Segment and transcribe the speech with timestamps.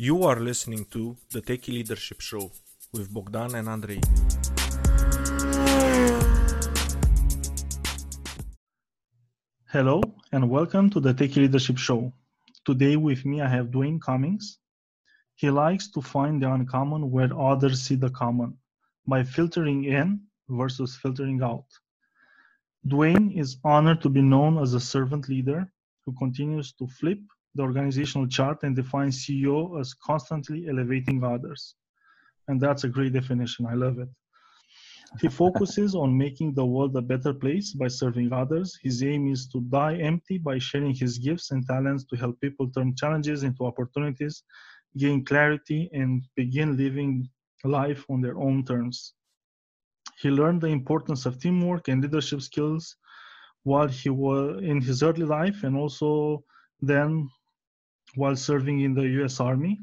[0.00, 2.52] You are listening to the Techie Leadership Show
[2.92, 4.00] with Bogdan and Andrei.
[9.66, 10.00] Hello
[10.30, 12.12] and welcome to the Techie Leadership Show.
[12.64, 14.58] Today with me I have Dwayne Cummings.
[15.34, 18.56] He likes to find the uncommon where others see the common
[19.04, 21.66] by filtering in versus filtering out.
[22.86, 25.68] Dwayne is honored to be known as a servant leader
[26.06, 27.18] who continues to flip
[27.54, 31.74] the organizational chart and defines CEO as constantly elevating others.
[32.48, 33.66] And that's a great definition.
[33.66, 34.08] I love it.
[35.20, 38.78] He focuses on making the world a better place by serving others.
[38.82, 42.70] His aim is to die empty by sharing his gifts and talents to help people
[42.70, 44.42] turn challenges into opportunities,
[44.96, 47.28] gain clarity, and begin living
[47.64, 49.14] life on their own terms.
[50.20, 52.96] He learned the importance of teamwork and leadership skills
[53.62, 56.42] while he was in his early life and also
[56.80, 57.28] then
[58.14, 59.80] while serving in the US Army.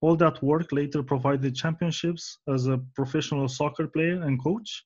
[0.00, 4.84] All that work later provided championships as a professional soccer player and coach.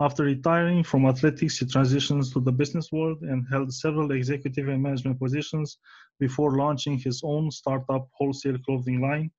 [0.00, 4.82] After retiring from athletics, he transitions to the business world and held several executive and
[4.82, 5.78] management positions
[6.18, 9.30] before launching his own startup wholesale clothing line,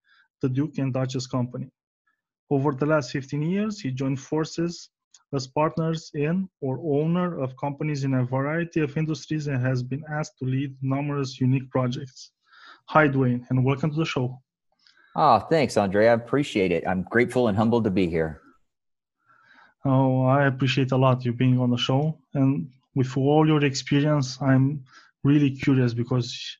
[0.41, 1.69] the Duke and Duchess Company.
[2.49, 4.89] Over the last 15 years, he joined forces
[5.33, 10.03] as partners in or owner of companies in a variety of industries and has been
[10.09, 12.31] asked to lead numerous unique projects.
[12.85, 14.41] Hi, Dwayne, and welcome to the show.
[15.15, 16.07] Oh, thanks, Andrei.
[16.07, 16.83] I appreciate it.
[16.87, 18.41] I'm grateful and humbled to be here.
[19.83, 22.17] Oh, I appreciate a lot you being on the show.
[22.33, 24.83] And with all your experience, I'm
[25.23, 26.57] really curious because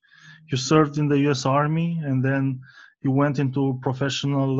[0.52, 2.62] you served in the US Army and then
[3.02, 4.52] you went into professional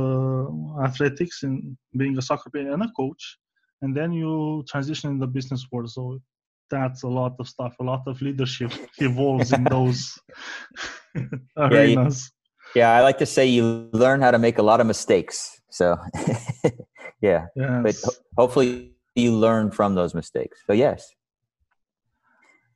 [0.80, 3.38] uh, athletics and being a soccer player and a coach.
[3.82, 5.90] And then you transition in the business world.
[5.90, 6.20] So
[6.70, 7.76] that's a lot of stuff.
[7.80, 10.18] A lot of leadership evolves in those
[11.58, 12.32] arenas.
[12.76, 15.62] Yeah, I like to say you learn how to make a lot of mistakes.
[15.70, 15.98] So,
[17.22, 17.82] yeah, yes.
[17.84, 20.60] but ho- hopefully you learn from those mistakes.
[20.68, 21.10] So, yes.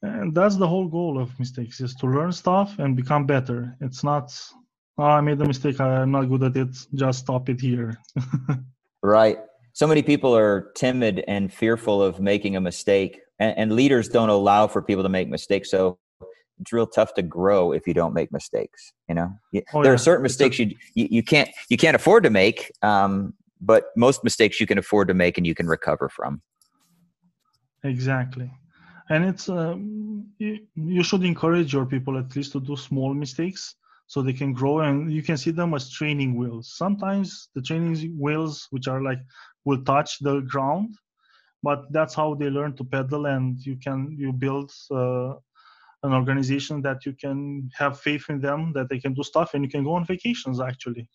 [0.01, 3.75] And that's the whole goal of mistakes is to learn stuff and become better.
[3.81, 4.37] It's not,
[4.97, 5.79] oh, I made a mistake.
[5.79, 6.75] I'm not good at it.
[6.93, 7.97] Just stop it here.
[9.03, 9.37] right.
[9.73, 14.29] So many people are timid and fearful of making a mistake, and, and leaders don't
[14.29, 15.69] allow for people to make mistakes.
[15.69, 15.99] So,
[16.59, 19.31] it's real tough to grow if you don't make mistakes you know?
[19.73, 19.95] Oh, there yeah.
[19.95, 24.23] are certain mistakes you, you, you can't you can't afford to make um, but most
[24.23, 26.41] mistakes you can afford to make and you can recover from.
[27.83, 28.51] Exactly.
[29.09, 33.75] And it's um, you, you should encourage your people at least to do small mistakes
[34.07, 36.73] so they can grow and you can see them as training wheels.
[36.75, 39.19] Sometimes the training wheels which are like
[39.63, 40.95] will touch the ground
[41.63, 45.33] but that's how they learn to pedal and you can you build uh,
[46.05, 49.63] an organization that you can have faith in them that they can do stuff and
[49.63, 51.09] you can go on vacations actually.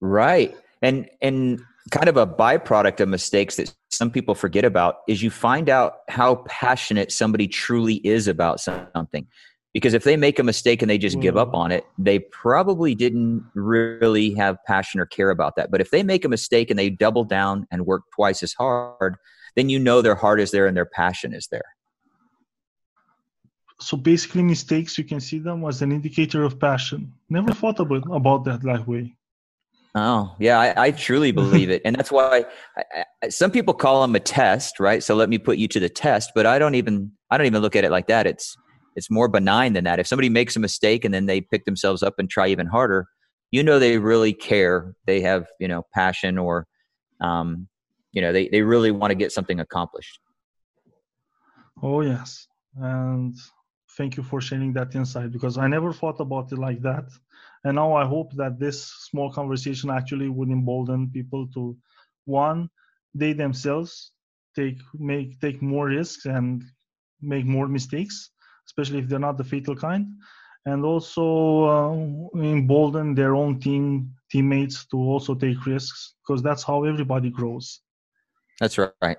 [0.00, 0.54] Right.
[0.82, 5.30] And and kind of a byproduct of mistakes that some people forget about is you
[5.30, 9.26] find out how passionate somebody truly is about something.
[9.72, 11.54] Because if they make a mistake and they just give up mm.
[11.54, 15.70] on it they probably didn't really have passion or care about that.
[15.70, 19.16] But if they make a mistake and they double down and work twice as hard
[19.54, 21.75] then you know their heart is there and their passion is there
[23.80, 27.12] so basically mistakes you can see them as an indicator of passion.
[27.28, 29.14] Never thought about, about that that way.
[29.94, 31.82] Oh yeah i, I truly believe it.
[31.84, 32.44] And that's why
[32.76, 35.02] I, I, some people call them a test right?
[35.02, 36.32] So let me put you to the test.
[36.34, 38.26] But i don't even i don't even look at it like that.
[38.26, 38.56] It's
[38.94, 39.98] it's more benign than that.
[39.98, 43.06] If somebody makes a mistake and then they pick themselves up and try even harder
[43.50, 44.94] you know they really care.
[45.06, 46.66] They have you know passion or
[47.20, 47.68] um,
[48.12, 50.18] you know they, they really want to get something accomplished.
[51.82, 52.46] Oh yes.
[52.76, 53.34] And
[53.96, 57.08] thank you for sharing that insight because I never thought about it like that.
[57.64, 61.76] And now I hope that this small conversation actually would embolden people to
[62.24, 62.68] one,
[63.14, 64.12] they themselves
[64.54, 66.62] take make take more risks and
[67.20, 68.30] make more mistakes,
[68.66, 70.06] especially if they're not the fatal kind,
[70.66, 76.84] and also uh, embolden their own team teammates to also take risks because that's how
[76.84, 77.80] everybody grows.
[78.60, 79.18] That's right.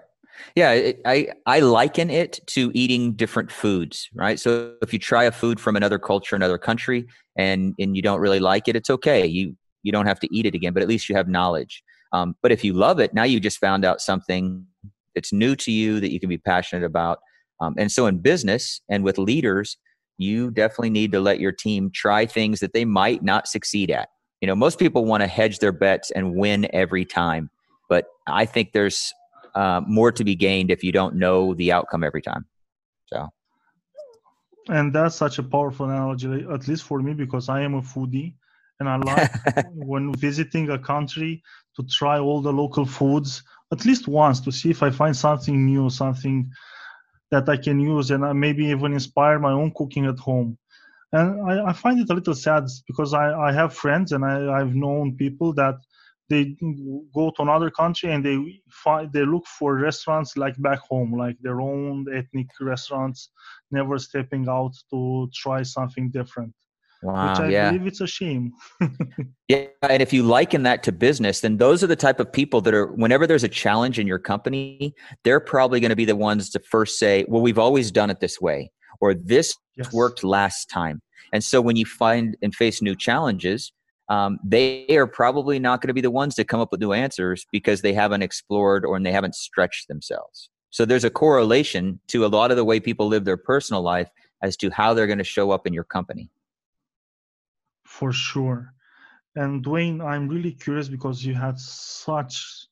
[0.56, 4.40] Yeah, it, I I liken it to eating different foods, right?
[4.40, 7.06] So if you try a food from another culture, another country,
[7.36, 9.26] and and you don't really like it, it's okay.
[9.26, 11.84] You you don't have to eat it again, but at least you have knowledge.
[12.14, 14.66] Um, but if you love it, now you just found out something
[15.14, 17.20] that's new to you that you can be passionate about.
[17.60, 19.78] Um, and so in business and with leaders,
[20.18, 24.10] you definitely need to let your team try things that they might not succeed at.
[24.42, 27.50] You know, most people want to hedge their bets and win every time,
[27.90, 29.14] but I think there's
[29.58, 32.44] uh, more to be gained if you don't know the outcome every time.
[33.12, 33.18] So,
[34.70, 38.36] and that's such a powerful analogy, at least for me, because I am a foodie,
[38.80, 39.32] and I like
[39.92, 41.42] when visiting a country
[41.76, 45.66] to try all the local foods at least once to see if I find something
[45.66, 46.50] new, something
[47.32, 50.58] that I can use, and I maybe even inspire my own cooking at home.
[51.12, 54.36] And I, I find it a little sad because I, I have friends and I,
[54.58, 55.76] I've known people that
[56.30, 56.56] they
[57.14, 61.38] go to another country and they find they look for restaurants like back home like
[61.42, 63.30] their own ethnic restaurants
[63.72, 66.54] never stepping out to try something different
[67.04, 67.72] Wow, which i yeah.
[67.72, 68.54] believe it's a shame
[69.48, 72.60] Yeah, and if you liken that to business, then those are the type of people
[72.62, 76.18] that are whenever there's a challenge in your company, they're probably going to be the
[76.18, 79.94] ones to first say, "Well, we've always done it this way," or "This yes.
[79.94, 81.02] worked last time."
[81.32, 83.72] And so when you find and face new challenges,
[84.10, 86.94] um, they are probably not going to be the ones to come up with new
[86.94, 90.50] answers because they haven't explored or they haven't stretched themselves.
[90.70, 94.10] So there's a correlation to a lot of the way people live their personal life
[94.42, 96.30] as to how they're going to show up in your company.
[97.88, 98.74] for sure
[99.38, 102.68] and dwayne i'm really curious because you had such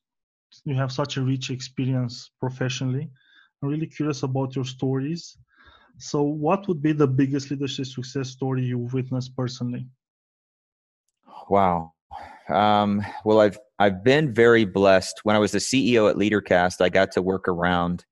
[0.64, 3.08] you have such a rich experience professionally
[3.62, 5.38] i'm really curious about your stories
[5.98, 9.86] so what would be the biggest leadership success story you've witnessed personally
[11.48, 11.92] Wow.
[12.48, 15.20] Um, well, I've I've been very blessed.
[15.24, 18.04] When I was the CEO at LeaderCast, I got to work around,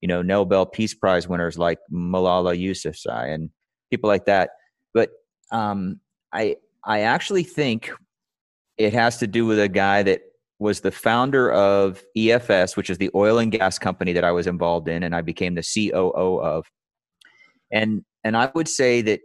[0.00, 3.50] you know, Nobel Peace Prize winners like Malala Yousafzai and
[3.90, 4.50] people like that.
[4.94, 5.10] But
[5.52, 6.00] um,
[6.32, 7.90] I I actually think
[8.78, 10.22] it has to do with a guy that
[10.58, 14.46] was the founder of EFS, which is the oil and gas company that I was
[14.46, 16.66] involved in, and I became the COO of.
[17.72, 19.20] And and I would say that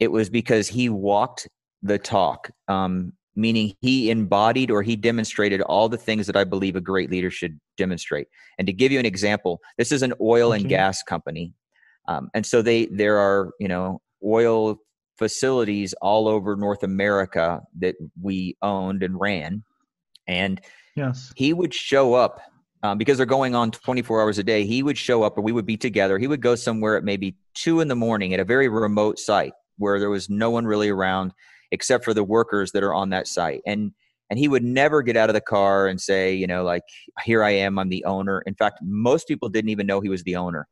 [0.00, 1.48] it was because he walked
[1.82, 6.76] the talk, um, meaning he embodied or he demonstrated all the things that I believe
[6.76, 8.28] a great leader should demonstrate.
[8.58, 10.70] And to give you an example, this is an oil and Okay.
[10.70, 11.52] gas company,
[12.08, 14.78] um, and so they there are you know oil
[15.18, 19.64] facilities all over North America that we owned and ran,
[20.26, 20.60] and
[20.94, 22.40] yes he would show up
[22.82, 24.64] um, because they're going on 24 hours a day.
[24.64, 26.18] He would show up, or we would be together.
[26.18, 29.52] He would go somewhere at maybe two in the morning at a very remote site
[29.78, 31.32] where there was no one really around
[31.72, 33.62] except for the workers that are on that site.
[33.66, 33.92] And
[34.28, 36.82] and he would never get out of the car and say, you know, like,
[37.24, 38.42] here I am, I'm the owner.
[38.44, 40.66] In fact, most people didn't even know he was the owner.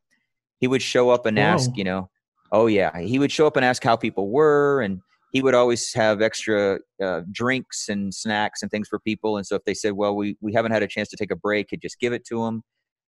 [0.59, 2.09] He would show up and ask, you know,
[2.51, 4.99] oh yeah, he would show up and ask how people were, and
[5.31, 9.37] he would always have extra uh, drinks and snacks and things for people.
[9.37, 11.35] And so if they said, well, we we haven't had a chance to take a
[11.35, 12.61] break, he'd just give it to them.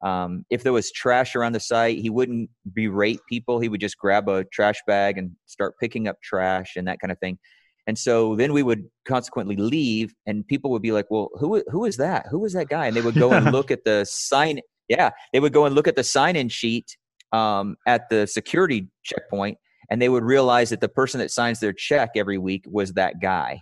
[0.02, 3.60] Um, if there was trash around the site, he wouldn't berate people.
[3.60, 7.12] He would just grab a trash bag and start picking up trash and that kind
[7.12, 7.40] of thing.
[7.88, 11.86] And so then we would consequently leave, and people would be like, "Well, who who
[11.86, 12.26] is that?
[12.32, 14.60] Who is that guy?" And they would go and look at the sign.
[14.90, 16.98] Yeah, they would go and look at the sign-in sheet
[17.32, 19.58] um, at the security checkpoint,
[19.90, 23.20] and they would realize that the person that signs their check every week was that
[23.22, 23.62] guy,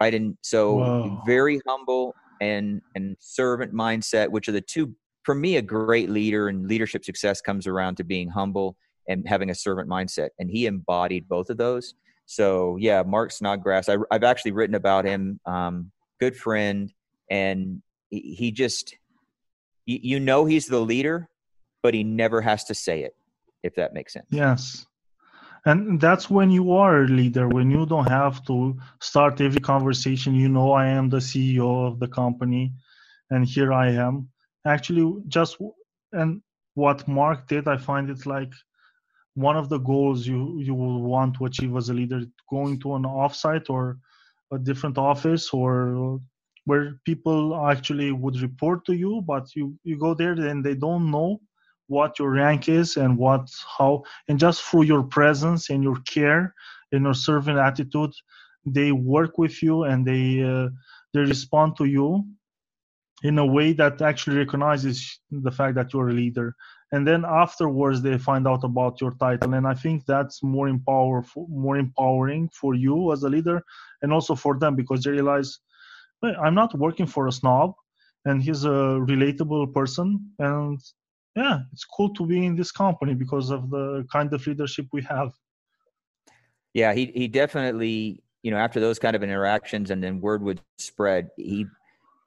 [0.00, 0.14] right?
[0.14, 1.22] And so Whoa.
[1.26, 5.56] very humble and and servant mindset, which are the two for me.
[5.56, 8.76] A great leader and leadership success comes around to being humble
[9.08, 11.94] and having a servant mindset, and he embodied both of those.
[12.32, 13.90] So yeah, Mark Snodgrass.
[13.90, 15.38] I, I've actually written about him.
[15.44, 16.90] Um, good friend,
[17.30, 18.96] and he, he just
[19.84, 21.28] you, you know he's the leader,
[21.82, 23.14] but he never has to say it.
[23.62, 24.26] If that makes sense.
[24.30, 24.86] Yes.
[25.66, 30.34] And that's when you are a leader, when you don't have to start every conversation,
[30.34, 32.72] you know, I am the CEO of the company
[33.30, 34.28] and here I am.
[34.66, 35.58] Actually, just,
[36.10, 36.42] and
[36.74, 38.52] what Mark did, I find it like
[39.34, 42.94] one of the goals you, you will want to achieve as a leader, going to
[42.94, 43.98] an offsite or
[44.52, 46.20] a different office or
[46.64, 51.10] where people actually would report to you, but you, you go there and they don't
[51.10, 51.40] know
[51.88, 56.54] what your rank is and what how and just through your presence and your care
[56.92, 58.12] and your servant attitude
[58.64, 60.68] they work with you and they uh,
[61.12, 62.24] they respond to you
[63.22, 66.54] in a way that actually recognizes the fact that you're a leader
[66.92, 71.24] and then afterwards they find out about your title and i think that's more empower
[71.48, 73.62] more empowering for you as a leader
[74.02, 75.58] and also for them because they realize
[76.20, 77.74] "Hey, i'm not working for a snob
[78.24, 78.78] and he's a
[79.10, 80.78] relatable person and
[81.34, 85.02] yeah, it's cool to be in this company because of the kind of leadership we
[85.02, 85.32] have.
[86.74, 90.60] Yeah, he he definitely, you know, after those kind of interactions and then word would
[90.78, 91.66] spread, he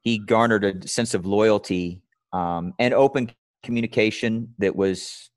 [0.02, 2.02] he garnered a sense of loyalty
[2.34, 3.32] um, and open
[3.66, 5.30] communication that was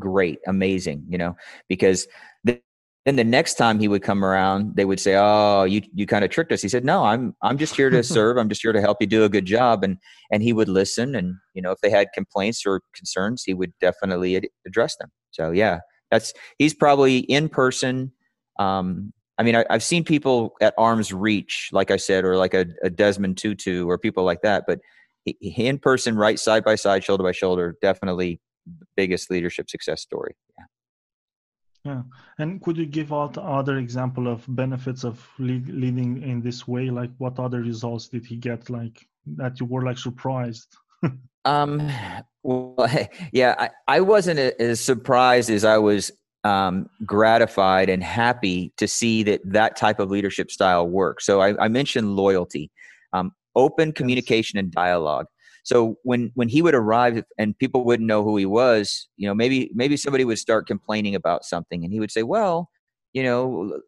[0.00, 1.36] great, amazing, you know,
[1.68, 2.08] because
[2.42, 2.60] the,
[3.06, 6.24] then the next time he would come around, they would say, "Oh, you you kind
[6.24, 8.38] of tricked us." He said, "No, I'm I'm just here to serve.
[8.38, 9.98] I'm just here to help you do a good job." And
[10.32, 13.72] and he would listen, and you know, if they had complaints or concerns, he would
[13.80, 15.10] definitely ad- address them.
[15.32, 18.12] So yeah, that's he's probably in person
[18.58, 22.54] um, I mean, I, have seen people at arm's reach, like I said, or like
[22.54, 24.64] a, a Desmond Tutu or people like that.
[24.66, 24.80] But
[25.26, 30.36] in person, right side by side, shoulder by shoulder, definitely the biggest leadership success story.
[30.58, 30.64] Yeah.
[31.86, 32.02] Yeah,
[32.38, 36.88] and could you give out other example of benefits of lead, leading in this way?
[36.88, 38.70] Like, what other results did he get?
[38.70, 40.74] Like that you were like surprised.
[41.44, 41.90] um.
[42.42, 42.74] Well,
[43.32, 46.10] yeah, I, I wasn't as surprised as I was
[46.44, 51.24] um, gratified and happy to see that that type of leadership style works.
[51.26, 52.70] So I, I mentioned loyalty,
[53.12, 55.26] um, open communication and dialogue.
[55.64, 59.34] So when when he would arrive and people wouldn't know who he was, you know,
[59.34, 62.68] maybe maybe somebody would start complaining about something, and he would say, "Well,
[63.14, 63.80] you know,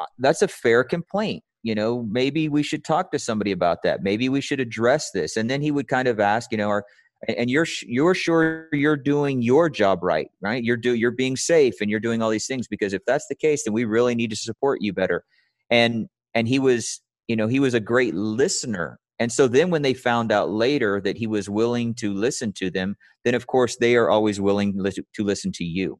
[0.00, 1.44] uh, that's a fair complaint.
[1.62, 4.02] You know, maybe we should talk to somebody about that.
[4.02, 6.84] Maybe we should address this." And then he would kind of ask, you know, are
[7.26, 11.74] and you're you're sure you're doing your job right right you're do you're being safe
[11.80, 14.30] and you're doing all these things because if that's the case then we really need
[14.30, 15.24] to support you better
[15.68, 19.82] and and he was you know he was a great listener and so then when
[19.82, 23.76] they found out later that he was willing to listen to them then of course
[23.76, 25.98] they are always willing to listen to you.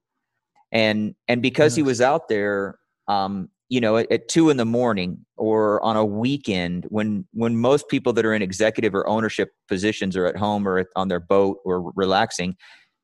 [0.73, 1.77] And and because yes.
[1.77, 5.97] he was out there um you know at, at, two in the morning or on
[5.97, 10.37] a weekend when when most people that are in executive or ownership positions are at
[10.37, 12.57] home or at, on their boat or relaxing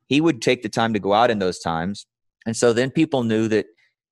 [0.09, 2.07] he would take the time to go out in those times.
[2.45, 3.65] And so then people knew that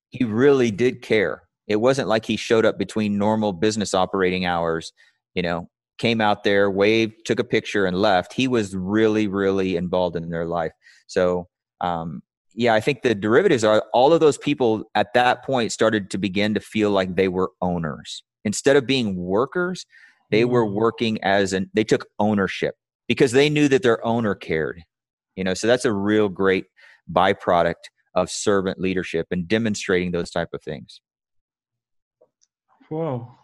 [0.09, 1.43] he really did care.
[1.67, 4.93] It wasn't like he showed up between normal business operating hours
[5.35, 5.69] you know
[6.03, 10.29] came out there waved took a picture and left he was really really involved in
[10.29, 10.73] their life
[11.07, 11.49] so
[11.83, 12.23] um,
[12.55, 16.19] yeah, I think the derivatives are all of those people at that point started to
[16.19, 18.23] begin to feel like they were owners.
[18.45, 19.87] Instead of being workers,
[20.31, 20.73] they were mm.
[20.73, 22.75] working as an they took ownership
[23.09, 24.83] because they knew that their owner cared.
[25.37, 26.67] You know, so that's a real great
[27.11, 27.75] byproduct
[28.15, 31.01] of servant leadership and demonstrating those type of things.
[32.91, 33.39] Wow.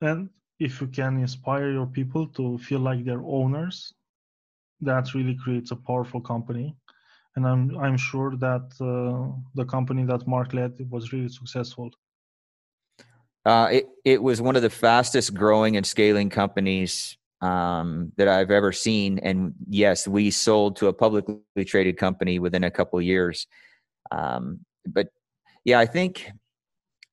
[0.00, 0.30] And
[0.66, 3.92] if you can inspire your people to feel like they're owners,
[4.80, 6.76] that really creates a powerful company
[7.36, 11.90] and I'm I'm sure that uh, the company that Mark led was really successful.
[13.44, 18.50] Uh, it it was one of the fastest growing and scaling companies um, that I've
[18.50, 23.46] ever seen, and yes, we sold to a publicly traded company within a couple years.
[24.10, 25.08] Um, but
[25.64, 26.30] yeah, I think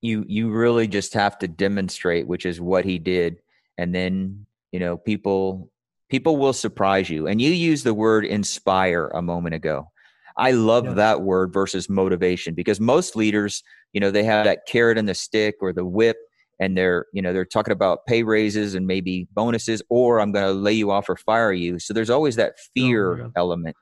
[0.02, 3.40] you you really just have to demonstrate, which is what he did,
[3.78, 5.70] and then you know people
[6.10, 7.26] people will surprise you.
[7.26, 9.90] And you use the word inspire a moment ago.
[10.36, 10.94] I love yeah.
[10.94, 15.14] that word versus motivation because most leaders, you know, they have that carrot and the
[15.14, 16.16] stick or the whip
[16.58, 20.46] and they're, you know, they're talking about pay raises and maybe bonuses or I'm going
[20.46, 21.78] to lay you off or fire you.
[21.78, 23.76] So there's always that oh fear oh element.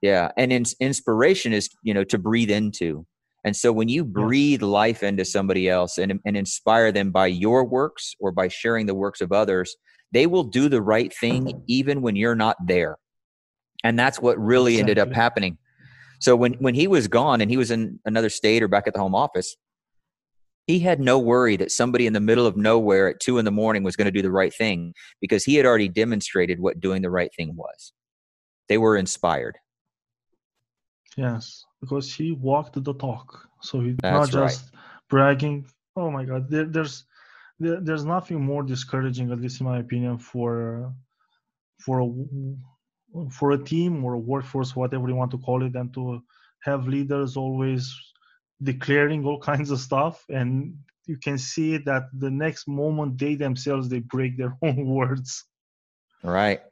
[0.00, 0.30] Yeah.
[0.36, 3.06] And in, inspiration is, you know, to breathe into.
[3.44, 7.64] And so when you breathe life into somebody else and, and inspire them by your
[7.64, 9.74] works or by sharing the works of others,
[10.12, 11.58] they will do the right thing mm-hmm.
[11.66, 12.98] even when you're not there.
[13.82, 15.58] And that's what really ended up happening.
[16.20, 18.94] So when when he was gone and he was in another state or back at
[18.94, 19.56] the home office,
[20.68, 23.50] he had no worry that somebody in the middle of nowhere at two in the
[23.50, 27.02] morning was going to do the right thing because he had already demonstrated what doing
[27.02, 27.92] the right thing was.
[28.68, 29.58] They were inspired.
[31.16, 33.46] Yes, because he walked the talk.
[33.60, 34.80] So he's not just right.
[35.10, 35.66] bragging.
[35.94, 37.04] Oh my God, there, there's
[37.60, 40.94] there, there's nothing more discouraging, at least in my opinion, for
[41.84, 42.08] for a
[43.30, 46.22] for a team or a workforce, whatever you want to call it, and to
[46.62, 47.94] have leaders always
[48.62, 50.74] declaring all kinds of stuff and
[51.06, 55.44] you can see that the next moment they themselves they break their own words
[56.22, 56.62] right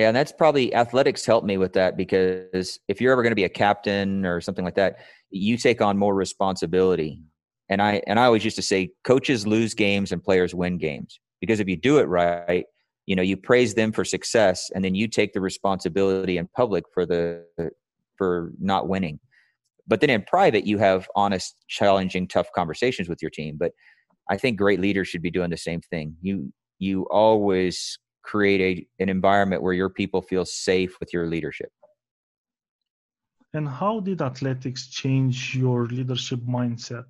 [0.00, 3.36] yeah and that's probably athletics helped me with that because if you're ever going to
[3.36, 4.96] be a captain or something like that
[5.30, 7.22] you take on more responsibility.
[7.68, 11.20] And i and i always used to say coaches lose games and players win games.
[11.40, 12.64] Because if you do it right
[13.06, 16.84] you know you praise them for success and then you take the responsibility in public
[16.92, 17.44] for the
[18.16, 19.20] for not winning.
[19.86, 23.56] But then in private you have honest challenging tough conversations with your team.
[23.58, 23.72] But
[24.30, 26.16] i think great leaders should be doing the same thing.
[26.22, 31.70] You you always create a, an environment where your people feel safe with your leadership
[33.54, 37.06] and how did athletics change your leadership mindset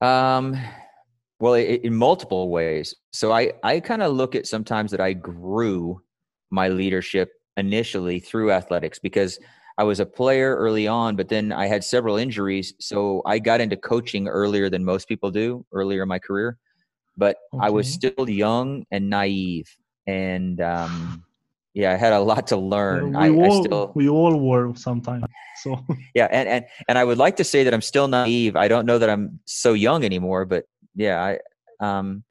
[0.00, 0.56] um
[1.40, 2.94] well, it, in multiple ways.
[3.12, 6.02] So I, I kind of look at sometimes that I grew
[6.50, 9.38] my leadership initially through athletics because
[9.76, 12.74] I was a player early on, but then I had several injuries.
[12.80, 16.58] So I got into coaching earlier than most people do, earlier in my career.
[17.18, 17.66] But okay.
[17.66, 19.68] I was still young and naive.
[20.06, 21.24] And um,
[21.74, 23.10] yeah, I had a lot to learn.
[23.10, 25.24] we I, all I still, we all were sometimes.
[25.62, 25.84] So
[26.14, 28.56] yeah, and and and I would like to say that I'm still naive.
[28.56, 31.38] I don't know that I'm so young anymore, but yeah, I
[31.84, 32.24] um,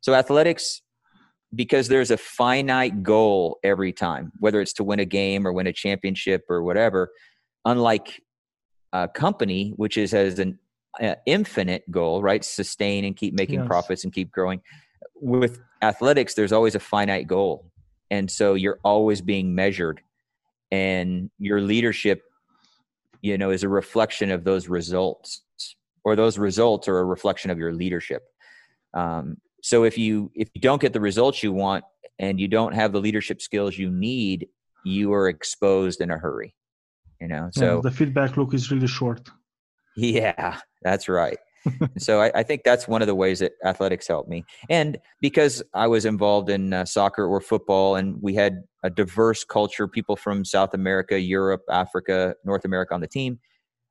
[0.00, 0.82] so athletics
[1.54, 5.66] because there's a finite goal every time, whether it's to win a game or win
[5.66, 7.10] a championship or whatever.
[7.64, 8.20] Unlike
[8.92, 10.58] a company, which is as an
[11.00, 12.44] uh, infinite goal, right?
[12.44, 13.66] Sustain and keep making Yes.
[13.66, 14.60] profits and keep growing.
[15.14, 17.70] With athletics, there's always a finite goal,
[18.10, 20.00] and so you're always being measured,
[20.70, 22.22] and your leadership,
[23.22, 25.42] you know, is a reflection of those results,
[26.04, 28.22] or those results are a reflection of your leadership.
[28.94, 31.84] Um, so if you if you don't get the results you want
[32.18, 34.48] and you don't have the leadership skills you need,
[34.84, 36.54] you are exposed in a hurry.
[37.20, 39.30] You know, yeah, so the feedback loop is really short.
[39.96, 41.38] yeah, that's right.
[41.98, 44.44] so I, I think that's one of the ways that athletics helped me.
[44.68, 49.44] And because I was involved in uh, soccer or football, and we had a diverse
[49.44, 53.38] culture, people from South America, Europe, Africa, North America on the team,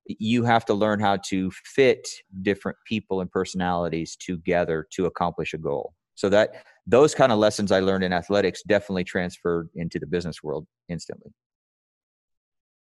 [0.06, 2.08] you have to learn how to fit
[2.42, 5.94] different people and personalities together to accomplish a goal.
[6.16, 10.44] So that those kind of lessons I learned in athletics definitely transferred into the business
[10.44, 11.32] world instantly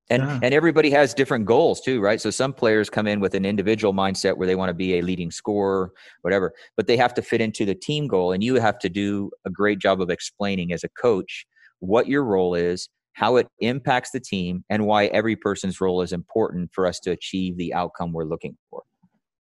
[0.10, 0.40] and Yeah.
[0.44, 2.22] and everybody has different goals too right?
[2.22, 5.02] So some players come in with an individual mindset where they want to be a
[5.02, 8.32] leading scorer whatever but they have to fit into the team goal.
[8.32, 11.46] And you have to do a great job of explaining as a coach
[11.80, 16.12] what your role is how it impacts the team and why every person's role is
[16.12, 18.84] important for us to achieve the outcome we're looking for.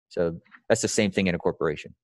[0.08, 1.94] So that's the same thing in a corporation.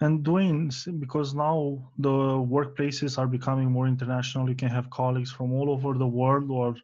[0.00, 5.52] And Dwayne, because now the workplaces are becoming more international, you can have colleagues from
[5.52, 6.74] all over the world or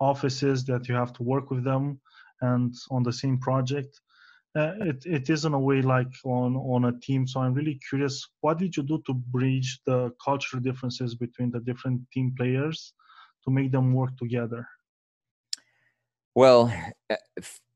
[0.00, 2.00] offices that you have to work with them
[2.40, 4.00] and on the same project.
[4.56, 7.26] Uh, it, it is in a way like on, on a team.
[7.26, 11.60] So I'm really curious, what did you do to bridge the cultural differences between the
[11.60, 12.92] different team players
[13.44, 14.66] to make them work together?
[16.34, 16.72] Well,
[17.08, 17.16] uh,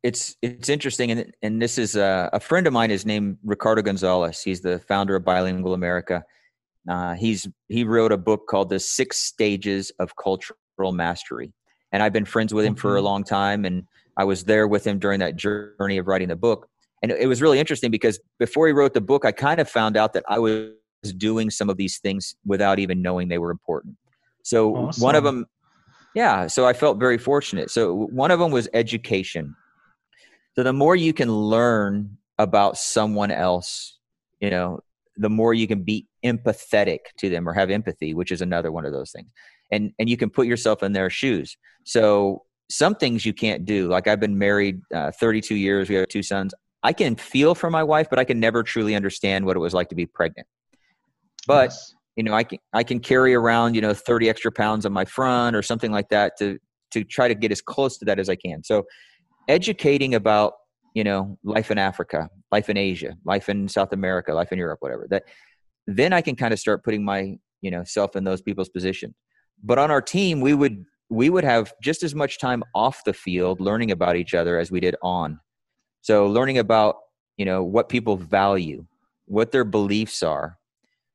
[0.03, 3.83] it's it's interesting, and and this is uh, a friend of mine is named Ricardo
[3.83, 4.43] Gonzalez.
[4.43, 6.23] He's the founder of Bilingual America.
[6.89, 11.53] Uh, he's he wrote a book called The Six Stages of Cultural Mastery,
[11.95, 13.85] and I've been friends with him for a long time, and
[14.17, 16.69] I was there with him during that journey of writing the book.
[17.05, 19.97] And it was really interesting because before he wrote the book, I kind of found
[19.97, 20.73] out that I was
[21.17, 23.97] doing some of these things without even knowing they were important.
[24.43, 25.47] So one of them
[26.15, 27.71] yeah so i felt very fortunate.
[27.71, 29.55] So one of them was education.
[30.57, 33.99] So the more you can learn about someone else
[34.41, 34.81] you know
[35.17, 38.85] the more you can be empathetic to them or have empathy which is another one
[38.85, 39.29] of those things
[39.75, 41.49] and and you can put yourself in their shoes.
[41.85, 42.05] So
[42.71, 43.81] some things you can't do.
[43.95, 46.55] Like i've been married uh, 32 years we have two sons.
[46.83, 49.75] I can feel for my wife but i can never truly understand what it was
[49.79, 50.47] like to be pregnant.
[51.47, 51.95] But Yes.
[52.17, 55.05] you know i can i can carry around you know 30 extra pounds on my
[55.17, 56.47] front or something like that to
[56.93, 58.63] to try to get as close to that as i can.
[58.71, 58.77] So
[59.49, 60.51] educating about
[60.95, 61.21] you know
[61.57, 62.21] life in africa
[62.53, 65.25] life in asia life in south america life in europe whatever that
[66.01, 67.21] then i can kind of start putting my
[67.61, 69.15] you know self in those people's position
[69.63, 73.13] but on our team we would we would have just as much time off the
[73.13, 75.39] field learning about each other as we did on.
[76.01, 76.97] So learning about
[77.37, 78.87] you know what people value
[79.27, 80.59] what their beliefs are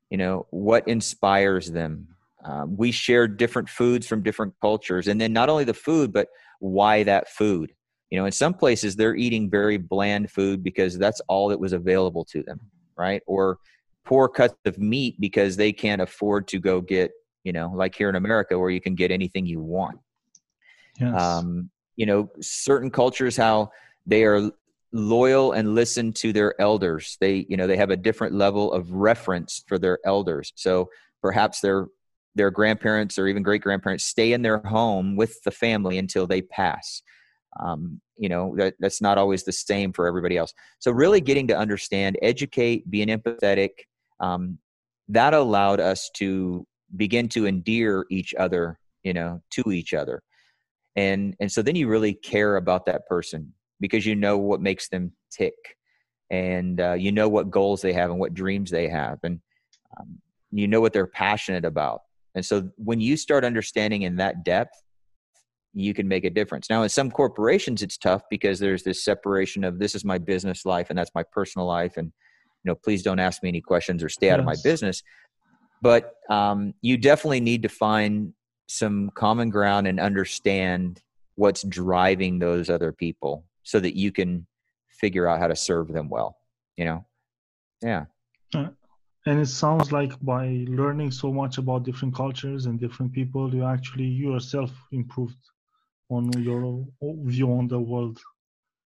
[0.09, 2.07] you know what inspires them.
[2.43, 6.27] Um, we share different foods from different cultures and then not only the food but
[6.59, 7.73] why that food.
[8.09, 11.73] You know in some places they're eating very bland food because that's all that was
[11.73, 12.59] available to them
[12.99, 13.23] right?
[13.25, 13.57] Or
[14.05, 17.11] poor cuts of meat because they can't afford to go get
[17.43, 19.99] you know like here in america where you can get anything you want.
[20.99, 21.13] Yes.
[21.21, 23.71] um, you know certain cultures how
[24.05, 24.51] they are
[24.91, 27.17] loyal and listen to their elders.
[27.19, 30.51] They you know they have a different level of reference for their elders.
[30.55, 30.89] So
[31.21, 31.87] perhaps their
[32.35, 36.41] their grandparents or even great grandparents stay in their home with the family until they
[36.41, 37.01] pass.
[37.59, 40.53] Um, you know that that's not always the same for everybody else.
[40.79, 43.69] So really getting to understand educate being empathetic
[44.19, 44.57] um,
[45.09, 50.21] that allowed us to begin to endear each other you know to each other.
[50.95, 54.89] And and so then you really care about that person because you know what makes
[54.89, 55.53] them tick
[56.29, 59.39] and uh, you know what goals they have and what dreams they have and
[59.99, 60.19] um,
[60.51, 62.01] you know what they're passionate about.
[62.35, 64.75] And so when you start understanding in that depth
[65.75, 66.67] you can make a difference.
[66.67, 70.65] Now in some corporations it's tough because there's this separation of this is my business
[70.65, 74.03] life and that's my personal life and you know please don't ask me any questions
[74.03, 75.03] or stay out of my business
[75.81, 78.33] but um, you definitely need to find
[78.67, 81.01] some common ground and understand
[81.35, 84.45] what's driving those other people so that you can
[84.89, 86.35] figure out how to serve them well
[86.79, 87.05] you know?
[87.81, 88.05] Yeah.
[89.25, 93.65] And it sounds like by learning so much about different cultures and different people you
[93.65, 95.43] actually you yourself improved
[96.09, 96.85] on your
[97.35, 98.17] view on the world.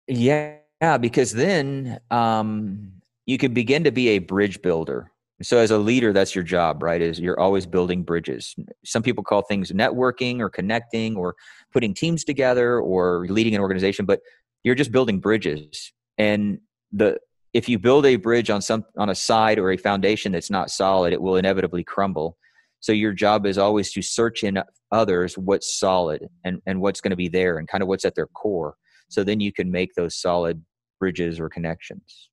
[0.08, 0.58] Yeah
[1.02, 2.92] because then um,
[3.26, 6.84] you can begin to be a bridge builder so as a leader that's your job
[6.84, 8.56] right is you're always building bridges.
[8.84, 11.36] Some people call things networking or connecting or
[11.72, 14.20] putting teams together or leading an organization but
[14.64, 15.94] you're just building bridges.
[16.18, 16.60] And
[16.92, 17.18] the
[17.54, 20.70] if you build a bridge on some on a side or a foundation that's not
[20.70, 22.38] solid it will inevitably crumble.
[22.82, 27.12] So your job is always to search in others what's solid and and what's going
[27.12, 28.76] to be there and kind of what's at their core.
[29.10, 30.64] So then you can make those solid
[31.00, 32.30] bridges or connections.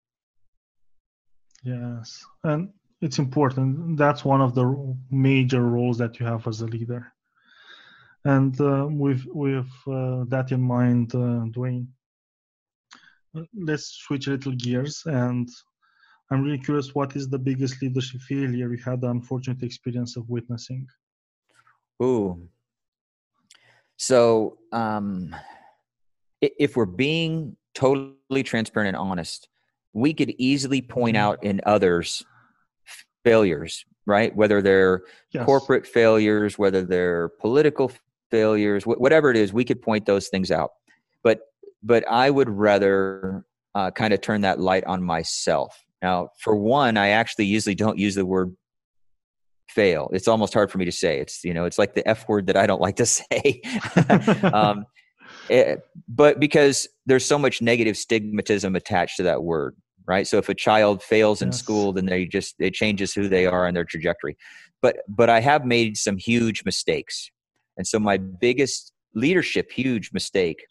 [1.63, 2.25] Yes.
[2.45, 3.99] And it's important.
[3.99, 7.13] That's one of the major roles that you have as a leader.
[8.25, 11.87] And uh, with with uh, that in mind uh, dwayne
[13.55, 15.49] let's switch a little gears and
[16.31, 20.29] i'm really curious what is the biggest leadership failure you had the unfortunate experience of
[20.29, 20.87] witnessing?
[22.03, 22.49] Ooh.
[23.97, 25.35] So um
[26.41, 29.49] if we're being totally transparent and honest
[29.93, 31.25] we could easily point mm-hmm.
[31.25, 32.25] out in others
[33.27, 35.45] failures right whether they're yes.
[35.45, 37.91] corporate failures whether they're political
[38.31, 40.71] failures whatever it is we could point those things out
[41.23, 41.41] but
[41.83, 45.85] but I would rather uh, kind of turn that light on myself.
[46.03, 48.55] Now, for one, I actually usually don't use the word
[49.69, 50.11] fail.
[50.13, 51.21] It's almost hard for me to say.
[51.21, 53.63] It's you know, it's like the F word that I don't like to say.
[54.53, 54.87] um,
[55.49, 55.77] it, eh,
[56.09, 60.27] but because there's so much negative stigmatism attached to that word, right?
[60.27, 61.59] So if a child fails in yes.
[61.59, 64.37] school, then they just it changes who they are and their trajectory.
[64.83, 67.31] But but I have made some huge mistakes,
[67.77, 70.67] and so my biggest leadership huge mistake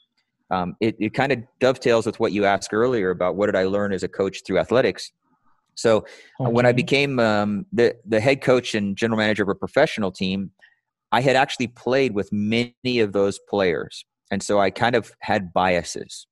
[0.52, 3.64] um, it, it kind of dovetails with what you asked earlier about what did I
[3.64, 5.12] learn as a coach through athletics.
[5.76, 6.08] So okay.
[6.40, 10.12] Uh, when I became um, the the head coach and general manager of a professional
[10.12, 10.52] team,
[11.12, 15.52] I had actually played with many of those players, and so I kind of had
[15.52, 16.28] biases,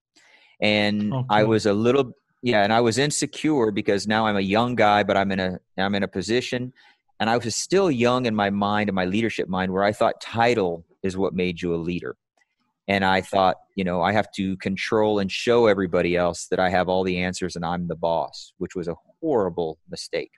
[0.61, 1.25] and okay.
[1.29, 2.13] I was a little
[2.43, 5.59] yeah, and I was insecure because now I'm a young guy, but I'm in a
[5.77, 6.73] I'm in a position,
[7.21, 10.19] and I was still young in my mind and my leadership mind where I thought
[10.19, 12.17] title is what made you a leader.
[12.89, 16.69] And i thought you know i have to control and show everybody else that i
[16.69, 20.31] have all the answers and i'm the boss which was a horrible mistake.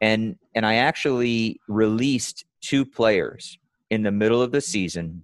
[0.00, 3.58] And and i actually released two players
[3.90, 5.20] in the middle of the season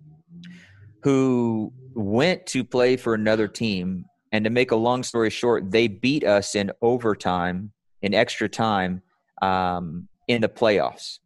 [1.05, 5.89] who went to play for another team and to make a long story short they
[5.89, 9.03] beat us in overtime in extra time
[9.43, 11.19] um, in the playoffs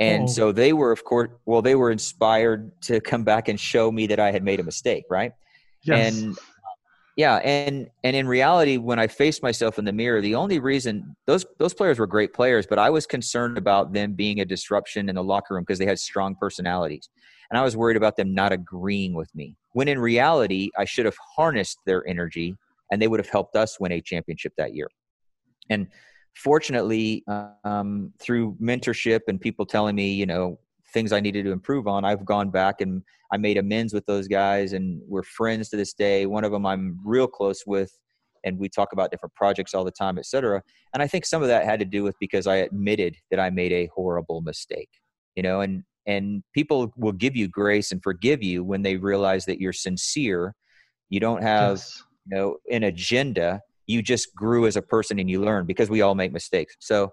[0.00, 0.26] and oh.
[0.26, 4.06] so they were, of course, well, they were inspired to come back and show me
[4.06, 5.32] that I had made a mistake, right?
[5.84, 6.18] Yes.
[6.18, 6.38] And
[7.16, 11.14] yeah, and and in reality, when I faced myself in the mirror, the only reason
[11.26, 15.10] those those players were great players, but I was concerned about them being a disruption
[15.10, 17.10] in the locker room because they had strong personalities,
[17.50, 19.56] and I was worried about them not agreeing with me.
[19.72, 22.56] When in reality, I should have harnessed their energy,
[22.90, 24.88] and they would have helped us win a championship that year.
[25.68, 25.86] And
[26.34, 27.24] fortunately,
[27.64, 30.58] um, through mentorship and people telling me, you know,
[30.92, 33.02] things I needed to improve on, I've gone back and
[33.32, 36.26] I made amends with those guys, and we're friends to this day.
[36.26, 37.92] One of them I'm real close with,
[38.44, 40.60] and we talk about different projects all the time, et cetera.
[40.92, 43.50] And I think some of that had to do with because I admitted that I
[43.50, 44.90] made a horrible mistake,
[45.36, 49.44] you know, and and people will give you grace and forgive you when they realize
[49.46, 50.54] that you're sincere.
[51.08, 52.02] You don't have yes.
[52.26, 53.60] you know an agenda
[53.90, 56.76] you just grew as a person and you learn because we all make mistakes.
[56.78, 57.12] So,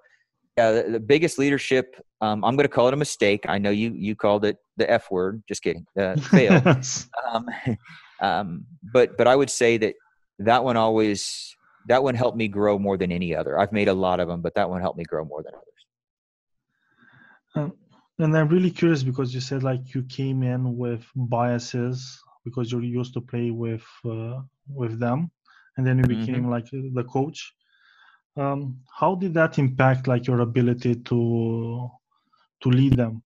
[0.58, 3.46] yeah, the, the biggest leadership, um, I'm going to call it a mistake.
[3.48, 5.44] I know you you called it the F word.
[5.48, 5.86] Just kidding.
[6.00, 6.62] Uh, fail.
[7.34, 7.46] um,
[8.22, 9.96] um, but but I would say that
[10.40, 11.56] that one always
[11.88, 13.60] that one helped me grow more than any other.
[13.60, 15.54] I've made a lot of them, but that one helped me grow more than
[17.56, 17.74] others.
[18.20, 22.84] And I'm really curious because you said like you came in with biases because you're
[22.84, 25.32] used to play with uh, with them.
[25.78, 26.50] And then you became mm-hmm.
[26.50, 27.54] like the coach.
[28.36, 31.90] Um, how did that impact like your ability to
[32.62, 33.22] to lead them?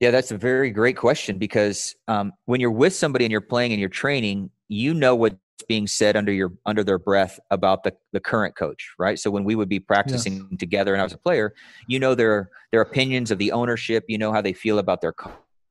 [0.00, 3.72] Yeah that's a very great question because um, when you're with somebody and you're playing
[3.72, 5.36] and you're training you know what's
[5.68, 9.18] being said under your under their breath about the, the current coach right?
[9.18, 10.58] So when we would be practicing yes.
[10.58, 11.54] together and i was a player
[11.86, 15.14] you know their their opinions of the ownership you know how they feel about their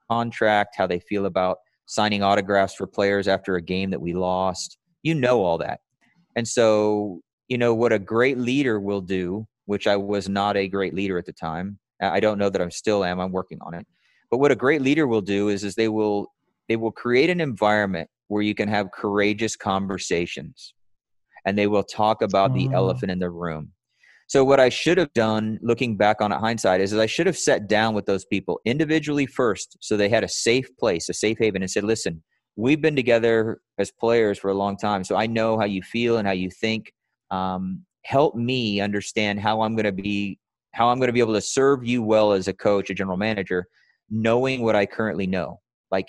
[0.10, 4.78] contract how they feel about signing autographs for players after a game that we lost.
[5.04, 5.82] You know all that.
[6.38, 10.68] And so you know what a great leader will do which i was not a
[10.68, 13.74] great leader at the time i don't know that i still am i'm working on
[13.74, 13.86] it
[14.32, 16.28] but what a great leader will do is is they will
[16.68, 20.74] they will create an environment where you can have courageous conversations
[21.46, 22.74] and they will talk about the mm.
[22.74, 23.72] elephant in the room
[24.28, 27.28] So what I should have done, looking back on it hindsight, is, is I should
[27.28, 31.14] have sat down with those people individually first, so they had a safe place, a
[31.14, 32.24] safe haven, and said, "Listen,
[32.56, 36.18] we've been together as players for a long time, so I know how you feel
[36.18, 36.92] and how you think.
[37.32, 40.40] Um, help me understand how I'm going to be,
[40.74, 43.18] how I'm going to be able to serve you well as a coach, a general
[43.18, 43.68] manager,
[44.10, 45.60] knowing what I currently know.
[45.92, 46.08] Like,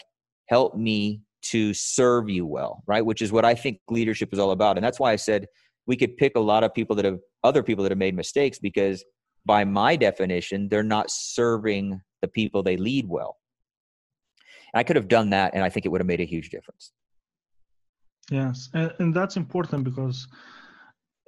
[0.48, 3.04] help me to serve you well, right?
[3.04, 5.46] Which is what I think leadership is all about, and that's why I said."
[5.86, 8.58] we could pick a lot of people that have other people that have made mistakes
[8.58, 9.04] because
[9.44, 13.36] by my definition they're not serving the people they lead well
[14.72, 16.50] and i could have done that and i think it would have made a huge
[16.50, 16.92] difference
[18.30, 20.26] yes and, and that's important because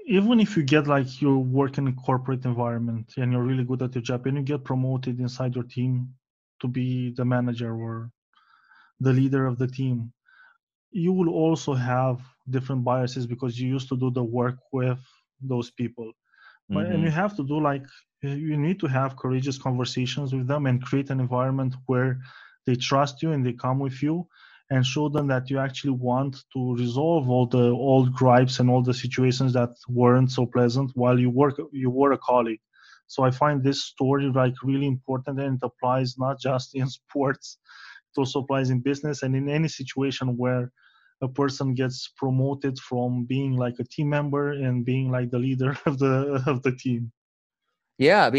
[0.09, 3.83] even if you get like you work in a corporate environment and you're really good
[3.83, 6.09] at your job and you get promoted inside your team
[6.61, 8.11] to be the manager or
[9.01, 10.13] the leader of the team.
[10.91, 14.99] You will also have different biases because you used to do the work with
[15.41, 16.13] those people.
[16.69, 16.93] But, mm-hmm.
[16.93, 17.85] and you have to do like
[18.23, 22.19] you need to have courageous conversations with them and create an environment where
[22.67, 24.27] they trust you and they come with you
[24.71, 28.83] and show them that you actually want to resolve all the old gripes and all
[28.83, 32.61] the situations that weren't so pleasant while you work you were a colleague.
[33.07, 37.59] So i find this story like really important and it applies not just in sports
[38.37, 40.71] applies in business and in any situation where
[41.23, 45.77] a person gets promoted from being like a team member and being like the leader
[45.87, 47.13] of the of the team.
[47.99, 48.31] Yeah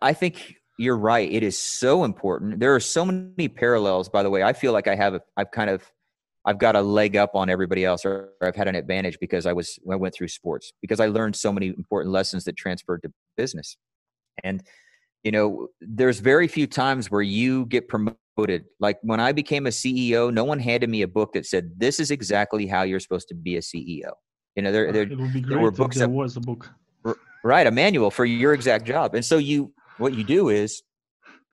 [0.00, 1.30] i think you're right.
[1.30, 2.58] It is so important.
[2.58, 4.42] There are so many parallels by the way.
[4.42, 5.82] I feel like i have i've kind of
[6.44, 9.52] i've got a leg up on everybody else or i've had an advantage because i
[9.52, 13.10] was i went through sports because i learned so many important lessons that transferred to
[13.36, 13.76] business.
[14.42, 14.62] And
[15.22, 18.18] you know there's very few times where you get promoted
[18.80, 22.00] like when I became a CEO, no one handed me a book that said this
[22.00, 24.12] is exactly how you're supposed to be a CEO.
[24.56, 26.40] You know, there, there, it would be great there were books there that, was a
[26.40, 26.70] book.
[27.42, 29.14] Right, a manual for your exact job.
[29.14, 30.82] And so you what you do is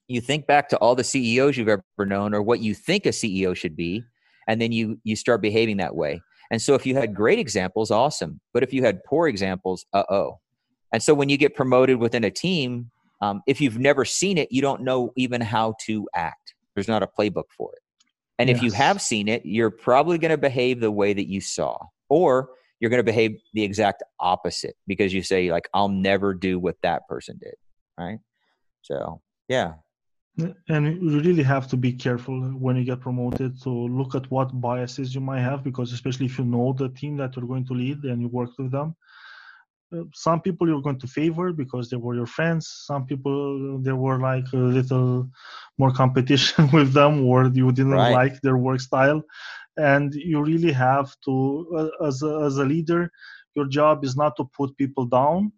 [0.08, 3.10] you think back to all the CEOs you've ever known or what you think a
[3.10, 4.04] CEO should be,
[4.48, 6.22] and then you you start behaving that way.
[6.50, 8.39] And so if you had great examples, awesome.
[8.54, 10.39] But if you had poor examples, uh oh.
[10.94, 12.91] And so when you get promoted within a team,
[13.22, 16.41] um, if you've never seen it, you don't know even how to act.
[16.76, 17.82] There's not a playbook for it.
[18.40, 18.58] And yes.
[18.58, 21.78] if you have seen it, you're probably going to behave the way that you saw,
[22.10, 26.58] or you're going to behave the exact opposite because you say, like, I'll never do
[26.58, 27.54] what that person did.
[27.98, 28.20] Right.
[28.82, 29.74] So, yeah.
[30.70, 34.60] And you really have to be careful when you get promoted to look at what
[34.60, 37.74] biases you might have, because especially if you know the team that you're going to
[37.74, 38.96] lead and you work with them,
[40.14, 42.68] some people you're going to favor because they were your friends.
[42.86, 45.30] Some people there were like a little
[45.78, 48.14] more competition with them or you didn't right.
[48.14, 49.22] like their work style.
[49.78, 53.12] And you really have to as, a, as a leader
[53.56, 55.52] your job is not to put people down.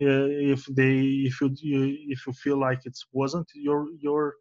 [0.00, 4.34] Uh, if they if you, you if you feel like it wasn't your your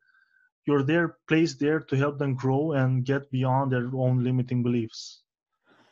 [0.65, 5.23] you're there placed there to help them grow and get beyond their own limiting beliefs.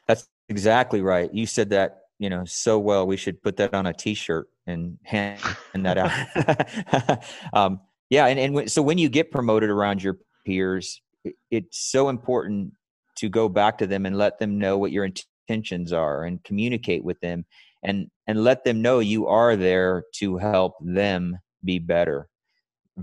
[0.08, 1.34] That's exactly right.
[1.34, 4.98] You said that you know so well we should put that on a t-shirt and
[5.04, 5.40] hand
[5.74, 7.24] that out.
[7.54, 11.92] Um, yeah and, and w- so when you get promoted around your peers it, it's
[11.92, 12.74] so important
[13.18, 17.04] to go back to them and let them know what your intentions are and communicate
[17.04, 17.46] with them
[17.84, 22.28] and and let them know you are there to help them be better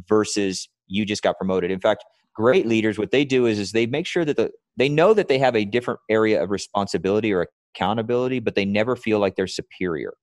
[0.09, 1.70] versus you just got promoted.
[1.70, 4.88] In fact great leaders what they do is is they make sure that the they
[4.88, 9.18] know that they have a different area of responsibility or accountability, but they never feel
[9.18, 10.14] like they're superior.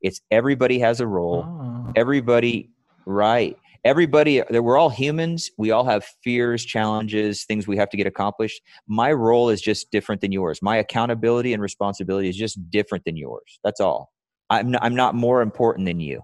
[0.00, 1.44] It's everybody has a role.
[1.46, 1.92] Oh.
[1.96, 2.70] Everybody,
[3.06, 3.56] right.
[3.84, 5.50] Everybody, we're all humans.
[5.58, 8.60] We all have fears, challenges, things we have to get accomplished.
[8.88, 10.60] My role is just different than yours.
[10.60, 13.60] My accountability and responsibility is just different than yours.
[13.62, 14.12] That's all.
[14.50, 16.22] I'm not, I'm not more important than you.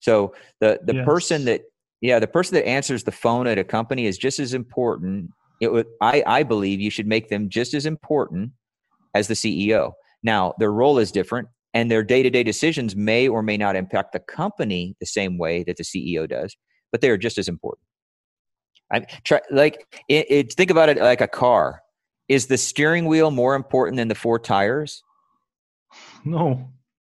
[0.00, 1.04] So the the yes.
[1.04, 1.62] person that
[2.00, 5.30] yeah, the person that answers the phone at a company is just as important.
[5.60, 8.52] It would, I I believe you should make them just as important
[9.14, 9.92] as the CEO.
[10.22, 13.76] Now, their role is different, and their day to day decisions may or may not
[13.76, 16.56] impact the company the same way that the CEO does,
[16.90, 17.86] but they are just as important.
[18.92, 21.82] I try like it, it, think about it like a car.
[22.28, 25.02] Is the steering wheel more important than the four tires?
[26.24, 26.70] No.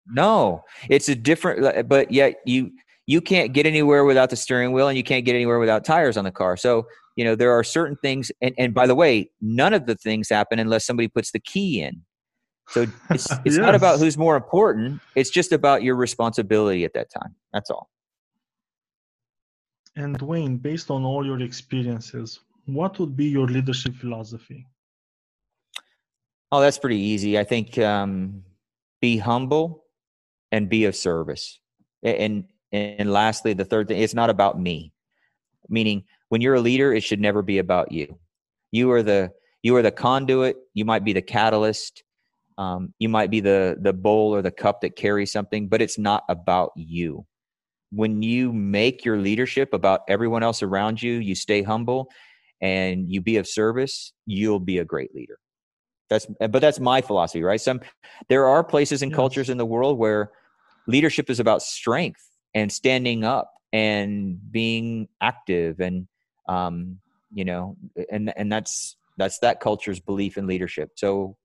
[0.09, 1.87] No, it's a different.
[1.87, 2.71] But yet you
[3.07, 6.17] you can't get anywhere without the steering wheel, and you can't get anywhere without tires
[6.17, 6.57] on the car.
[6.57, 9.95] So you know there are certain things, and and by the way, none of the
[9.95, 12.03] things happen unless somebody puts the key in.
[12.69, 13.57] So it's it's yes.
[13.57, 15.01] not about who's more important.
[15.15, 17.35] It's just about your responsibility at that time.
[17.53, 17.89] That's all.
[19.95, 24.67] And Dwayne, based on all your experiences, what would be your leadership philosophy?
[26.51, 27.37] Oh, that's pretty easy.
[27.39, 28.43] I think um,
[29.01, 29.83] be humble
[30.51, 31.59] and be of service.
[32.03, 34.91] and and lastly the third thing it's not about me
[35.69, 38.19] meaning when you're a leader it should never be about you
[38.71, 39.31] you are the
[39.63, 42.03] you are the conduit you might be the catalyst
[42.57, 45.97] um, you might be the the bowl or the cup that carries something but it's
[45.97, 47.25] not about you.
[47.91, 52.09] When you make your leadership about everyone else around you you stay humble
[52.61, 55.37] and you be of service you'll be a great leader.
[56.09, 57.61] That's but that's my philosophy right?
[57.61, 57.81] Some
[58.29, 59.15] there are places and yes.
[59.15, 60.31] cultures in the world where
[60.87, 66.07] leadership is about strength and standing up and being active and
[66.47, 66.99] um,
[67.33, 67.75] you know
[68.09, 70.91] and and that's that's that culture's belief in leadership.
[70.95, 71.37] So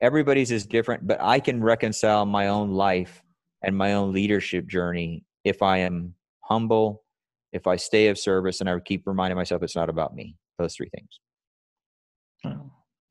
[0.00, 3.22] everybody's is different but i can reconcile my own life
[3.62, 7.02] and my own leadership journey if i am humble
[7.52, 10.74] if i stay of service and i keep reminding myself it's not about me those
[10.74, 11.20] three things.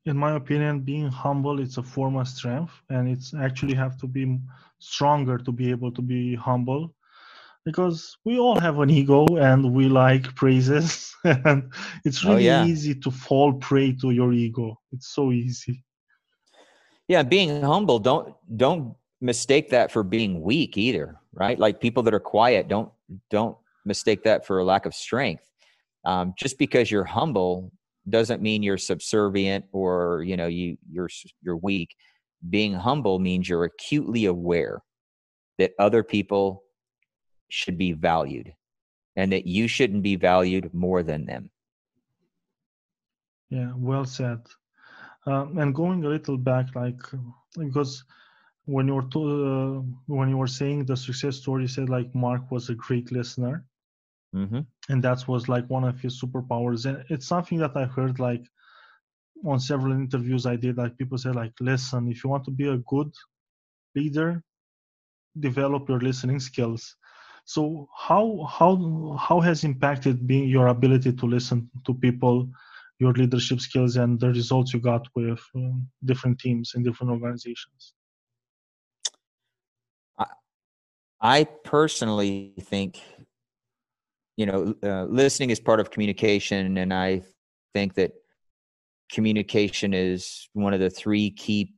[0.05, 4.07] In my opinion being humble it's a form of strength and it's actually have to
[4.07, 4.39] be
[4.79, 6.93] stronger to be able to be humble
[7.65, 11.69] because we all have an ego and we like praises and
[12.05, 12.65] it's oh, really oh, yeah.
[12.65, 14.79] easy to fall prey to your ego.
[14.93, 15.83] It's so easy
[17.07, 21.59] yeah being humble don't don't mistake that for being weak either right?
[21.59, 22.91] Like people that are quiet don't
[23.29, 25.43] don't mistake that for a lack of strength.
[26.03, 27.71] Um, just because you're humble
[28.09, 31.09] doesn't mean you're subservient or you know you you're
[31.41, 31.95] you're weak.
[32.49, 34.81] Being humble means you're acutely aware
[35.57, 36.63] that other people
[37.49, 38.53] should be valued
[39.15, 41.49] and that you shouldn't be valued more than them.
[43.49, 44.39] Yeah well said
[45.27, 47.01] um, and going a little back like
[47.57, 48.03] because
[48.65, 52.13] when you were to, uh, when you were saying the success story you said like
[52.15, 53.65] mark was a great listener.
[54.35, 54.59] Mm-hmm.
[54.89, 56.85] and that was like one of his superpowers.
[56.85, 58.45] And it's something that i heard like
[59.45, 62.67] on several interviews i did like people say like listen if you want to be
[62.67, 63.11] a good
[63.95, 64.43] leader
[65.39, 66.95] develop your listening skills.
[67.45, 72.49] So how how how has impacted being your ability to listen to people
[72.99, 77.93] your leadership skills and the results you got with um, different teams and different organizations?
[80.17, 80.25] I,
[81.21, 83.01] I personally think
[84.35, 87.23] you know uh, listening is part of communication and i
[87.73, 88.11] think that
[89.11, 91.73] communication is one of the three key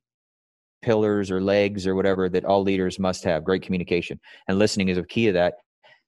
[0.81, 4.97] pillars or legs or whatever that all leaders must have great communication and listening is
[4.97, 5.55] a key to that.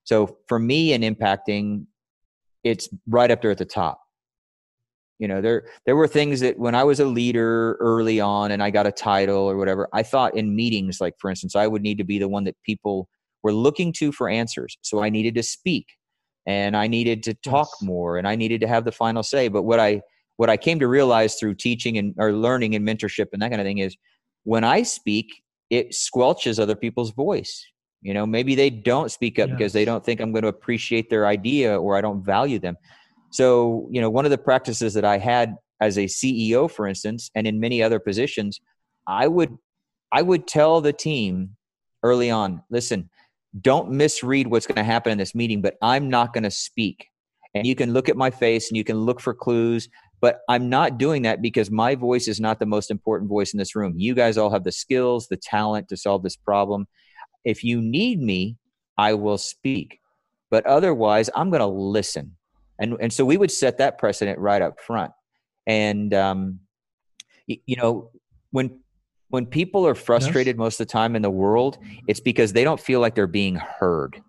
[0.04, 1.86] So for me in impacting
[2.64, 4.00] it's right up there at the top
[5.22, 8.62] you know there there were things that when i was a leader early on and
[8.62, 11.82] i got a title or whatever i thought in meetings like for instance i would
[11.82, 13.08] need to be the one that people
[13.44, 15.86] were looking to for answers so i needed to speak
[16.46, 19.48] and I needed to talk more and I needed to have the final say.
[19.48, 20.02] But what I
[20.38, 23.62] what I came to realize through teaching and or learning and mentorship and that kind
[23.62, 23.96] of thing is
[24.44, 27.66] when I speak, it squelches other people's voice.
[28.02, 29.58] You know, maybe they don't speak up yes.
[29.58, 32.76] because they don't think I'm going to appreciate their idea or I don't value them.
[33.32, 37.32] So, you know, one of the practices that I had as a CEO, for instance,
[37.34, 38.62] and in many other positions,
[39.08, 39.58] I would
[40.12, 41.56] I would tell the team
[42.04, 43.10] early on, listen,
[43.60, 47.08] don't misread what's going to happen in this meeting, but I'm not going to speak.
[47.54, 49.90] And you can look at my face and you can look for clues,
[50.22, 53.58] but I'm not doing that because my voice is not the most important voice in
[53.58, 53.94] this room.
[53.98, 56.88] You guys all have the skills, the talent to solve this problem.
[57.44, 58.58] If you need me,
[58.98, 60.00] I will speak.
[60.50, 62.36] But otherwise, I'm going to listen.
[62.80, 65.12] And, and so we would set that precedent right up front.
[65.68, 66.60] And, um,
[67.48, 68.12] you know,
[68.52, 68.80] when
[69.30, 70.60] when people are frustrated yes.
[70.60, 73.56] most of the time in the world, it's because they don't feel like they're being
[73.56, 74.22] heard.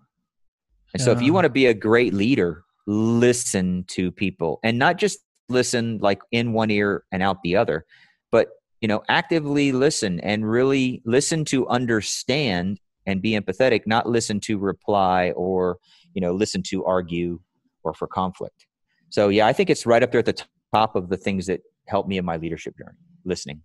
[0.93, 4.97] And so if you want to be a great leader, listen to people and not
[4.97, 7.85] just listen like in one ear and out the other,
[8.31, 14.39] but you know, actively listen and really listen to understand and be empathetic, not listen
[14.41, 15.79] to reply or,
[16.13, 17.39] you know, listen to argue
[17.83, 18.65] or for conflict.
[19.09, 20.41] So yeah, I think it's right up there at the
[20.73, 23.61] top of the things that helped me in my leadership journey, listening.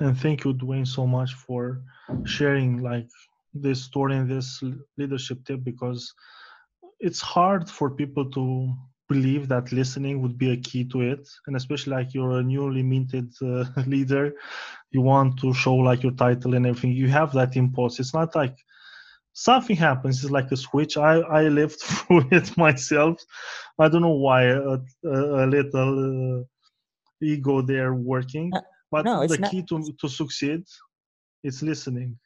[0.00, 1.82] And thank you duane so much for
[2.24, 3.08] sharing like
[3.54, 4.62] this story and this
[4.98, 6.12] leadership tip because
[7.00, 8.74] it's hard for people to
[9.08, 11.26] believe that listening would be a key to it.
[11.46, 14.34] And especially like you're a newly minted uh, leader
[14.96, 16.92] you want to show like your title and everything.
[16.92, 18.00] You have that impulse.
[18.00, 18.56] It's not like
[19.36, 20.96] something happens it's like a switch.
[20.96, 23.22] I i lived through it myself.
[23.78, 26.44] I don't know why a, a, a little uh,
[27.22, 28.60] ego there working uh,
[28.90, 30.62] but no, the key to, to succeed
[31.44, 32.18] is listening.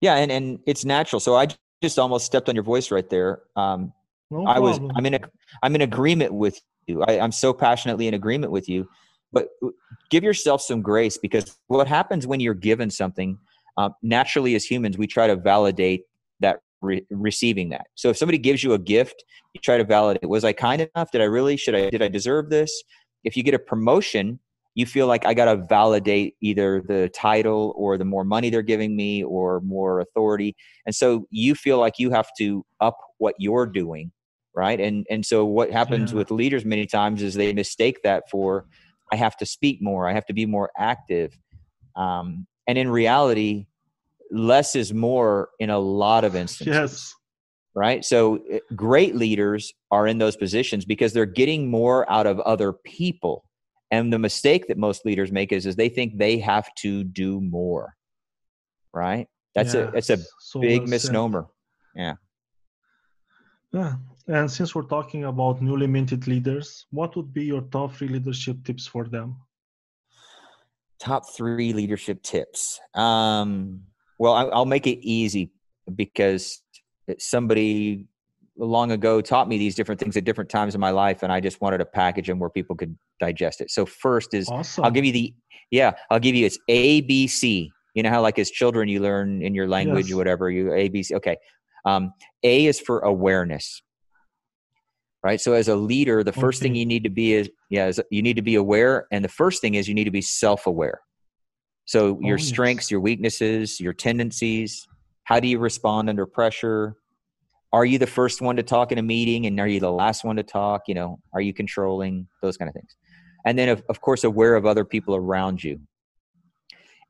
[0.00, 1.20] Yeah and, and it's natural.
[1.20, 1.48] So i
[1.82, 3.42] just almost stepped on your voice right there.
[3.56, 3.92] Um,
[4.30, 5.20] no i was i'm in a
[5.64, 7.02] i'm in agreement with you.
[7.02, 8.88] I, i'm so passionately in agreement with you.
[9.32, 9.48] But
[10.10, 13.38] give yourself some grace because what happens when you're given something
[13.76, 16.02] um, naturally as humans we try to validate
[16.40, 17.86] that re- receiving that.
[17.94, 19.24] So if somebody gives you a gift
[19.54, 21.10] you try to validate was i kind enough?
[21.10, 22.82] Did i really should i did i deserve this?
[23.24, 24.40] If you get a promotion
[24.74, 28.62] you feel like i got to validate either the title or the more money they're
[28.62, 30.54] giving me or more authority.
[30.84, 34.12] And so you feel like you have to up what you're doing
[34.56, 34.80] right?
[34.80, 36.18] And and so what happens yeah.
[36.18, 38.64] with leaders many times is they mistake that for
[39.12, 40.08] i have to speak more.
[40.08, 41.38] I have to be more active.
[41.94, 43.66] Um, and in reality
[44.30, 47.14] less is more in a lot of instances yes
[47.78, 48.02] right?
[48.06, 52.72] So eh, great leaders are in those positions because they're getting more out of other
[52.72, 53.44] people.
[53.90, 57.38] And the mistake that most leaders make is is they think they have to do
[57.42, 57.94] more
[58.96, 59.28] right?
[59.54, 61.46] That's yeah, a that's a so big well misnomer.
[61.94, 62.14] Yeah.
[63.72, 63.94] Yeah.
[64.26, 68.56] And since we're talking about newly minted leaders what would be your top three leadership
[68.64, 69.36] tips for them
[70.98, 73.82] top three leadership tips um
[74.18, 75.50] well, I, will make it easy
[75.94, 76.62] because
[77.18, 78.06] somebody
[78.56, 81.40] long ago taught me these different things at different times in my life, and I
[81.40, 83.70] just wanted to package them where people could digest it.
[83.70, 84.84] So first is awesome.
[84.84, 85.34] I'll give you the
[85.70, 87.70] yeah I'll give you it's A B C.
[87.94, 90.14] You know how like as children you learn in your language yes.
[90.14, 91.14] or whatever you A B C.
[91.14, 91.36] Okay,
[91.84, 93.82] um, A is for awareness.
[95.26, 95.40] Right.
[95.40, 96.68] So as a leader, the first okay.
[96.68, 99.28] thing you need to be is yeah, is you need to be aware, and the
[99.28, 101.00] first thing is you need to be self-aware.
[101.84, 104.86] So your oh, strengths, your weaknesses, your tendencies,
[105.24, 106.94] how do you respond under pressure?
[107.72, 110.22] Are you the first one to talk in a meeting and are you the last
[110.22, 110.82] one to talk?
[110.86, 112.94] You know, are you controlling those kind of things?
[113.44, 115.80] And then of, of course aware of other people around you.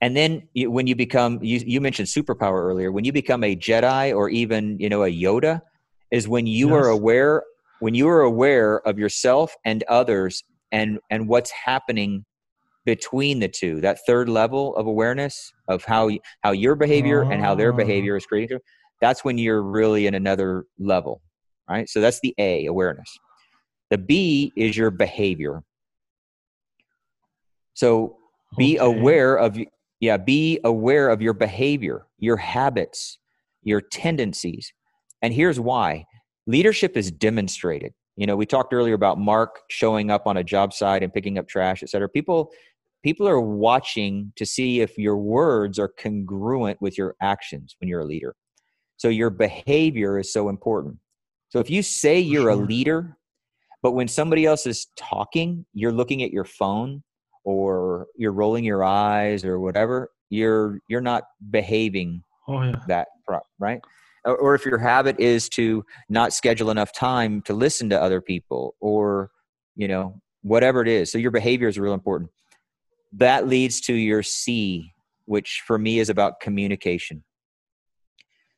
[0.00, 3.54] And then you, when you become you, you mentioned superpower earlier, when you become a
[3.54, 5.60] Jedi or even, you know, a Yoda
[6.10, 6.76] is when you yes.
[6.76, 7.42] are aware
[7.80, 12.24] when you are aware of yourself and others and and what's happening
[12.84, 16.10] between the two that third level of awareness of how
[16.42, 17.30] how your behavior oh.
[17.30, 17.76] and how their oh.
[17.76, 18.58] behavior is creating
[19.00, 21.20] that's when you're really in another level
[21.68, 21.88] right?
[21.88, 23.08] So that's the a awareness.
[23.90, 25.62] The b is your behavior.
[27.74, 28.16] So
[28.56, 28.98] be okay.
[28.98, 29.58] aware of
[30.00, 33.18] yeah be aware of your behavior your habits
[33.62, 34.72] your tendencies.
[35.22, 36.06] And here's why
[36.46, 40.72] leadership is demonstrated you know we talked earlier about mark showing up on a job
[40.72, 42.50] site and picking up trash et cetera people
[43.06, 48.00] people are watching to see if your words are congruent with your actions when you're
[48.00, 48.34] a leader.
[48.96, 50.96] So your behavior is so important.
[51.50, 53.16] So if you say you're a leader,
[53.80, 57.04] but when somebody else is talking, you're looking at your phone
[57.44, 62.74] or you're rolling your eyes or whatever, you're you're not behaving oh, yeah.
[62.88, 63.06] that
[63.60, 63.80] right.
[64.26, 68.74] Or if your habit is to not schedule enough time to listen to other people
[68.80, 69.30] or
[69.76, 71.10] you know whatever it is.
[71.10, 72.30] So your behavior is real important
[73.12, 74.92] that leads to your C,
[75.24, 77.24] which for me is about communication.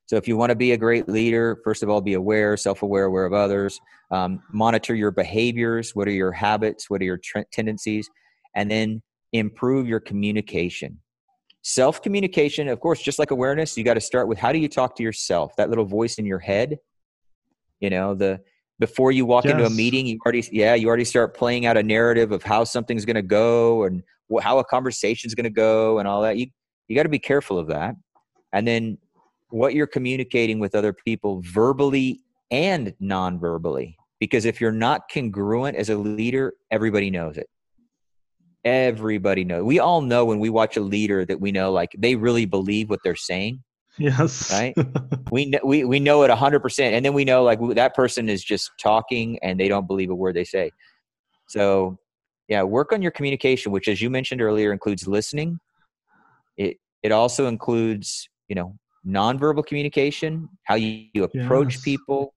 [0.06, 3.04] So if you want to be a great leader, first of all, be aware, self-aware,
[3.04, 3.78] aware of others.
[4.10, 5.94] Um, monitor your behaviors.
[5.94, 6.88] What are your habits?
[6.88, 8.08] What are your t- tendencies?
[8.54, 9.02] And then
[9.32, 10.98] improve your communication.
[11.68, 14.96] Self-communication, of course, just like awareness, you got to start with how do you talk
[14.96, 15.54] to yourself?
[15.56, 16.78] That little voice in your head.
[17.78, 18.40] You know the
[18.78, 19.52] before you walk yes.
[19.52, 22.64] into a meeting, you already yeah you already start playing out a narrative of how
[22.64, 24.02] something's going to go and
[24.40, 26.38] how a conversation is going to go and all that.
[26.38, 26.46] You
[26.88, 27.96] you got to be careful of that.
[28.54, 28.96] And then
[29.50, 35.90] what you're communicating with other people verbally and non-verbally because if you're not congruent as
[35.90, 37.50] a leader, everybody knows it.
[38.64, 39.64] Everybody knows.
[39.64, 42.90] We all know when we watch a leader that we know like they really believe
[42.90, 43.62] what they're saying.
[43.98, 44.52] Yes.
[44.52, 44.76] Right.
[45.30, 48.28] we know, we we know it hundred percent, and then we know like that person
[48.28, 50.70] is just talking and they don't believe a word they say.
[51.48, 51.98] So
[52.48, 55.60] yeah work on your communication which as you mentioned earlier includes listening
[56.56, 61.82] it it also includes you know nonverbal communication how you, you approach yes.
[61.82, 62.34] people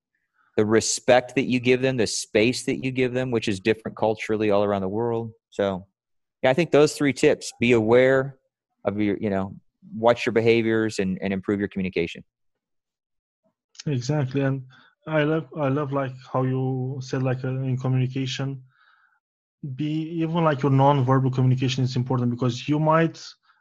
[0.57, 3.97] the respect that you give them the space that you give them which is different
[3.97, 5.85] culturally all around the world so
[6.41, 8.37] yeah i think those three tips be aware
[8.85, 9.55] of your you know
[9.95, 12.23] watch your behaviors and, and improve your communication.
[13.87, 14.63] Exactly and
[15.07, 18.61] i love i love like how you said like uh, in communication
[19.75, 23.19] be even like your non-verbal communication is important because you might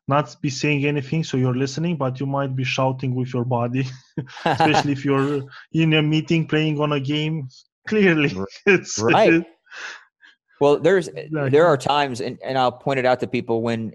[0.09, 3.87] not be saying anything so you're listening but you might be shouting with your body
[4.45, 7.49] especially if you're in a meeting playing on a game
[7.89, 8.37] clearly.
[8.67, 9.45] It's right
[10.61, 11.51] well there's exactly.
[11.51, 13.93] there are times and, and i'll point it out to people when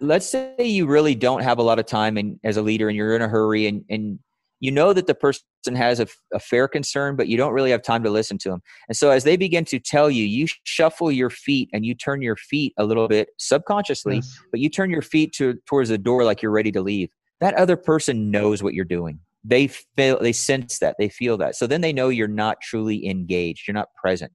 [0.00, 2.96] let's say you really don't have a lot of time and as a leader and
[2.96, 4.18] you're in a hurry and, and
[4.60, 5.42] you know that the person
[5.74, 8.60] has a, a, fair concern, but you don't really have time to listen to them.
[8.88, 12.22] And so, as they begin to tell you, you shuffle your feet and you turn
[12.22, 14.40] your feet a little bit subconsciously, yes.
[14.50, 17.08] but you turn your feet to, towards the door like you're ready to leave.
[17.40, 19.20] that other person knows what you're doing.
[19.44, 21.54] They feel, they sense that, they feel that.
[21.54, 24.32] So then they know you're not truly engaged, you're not present.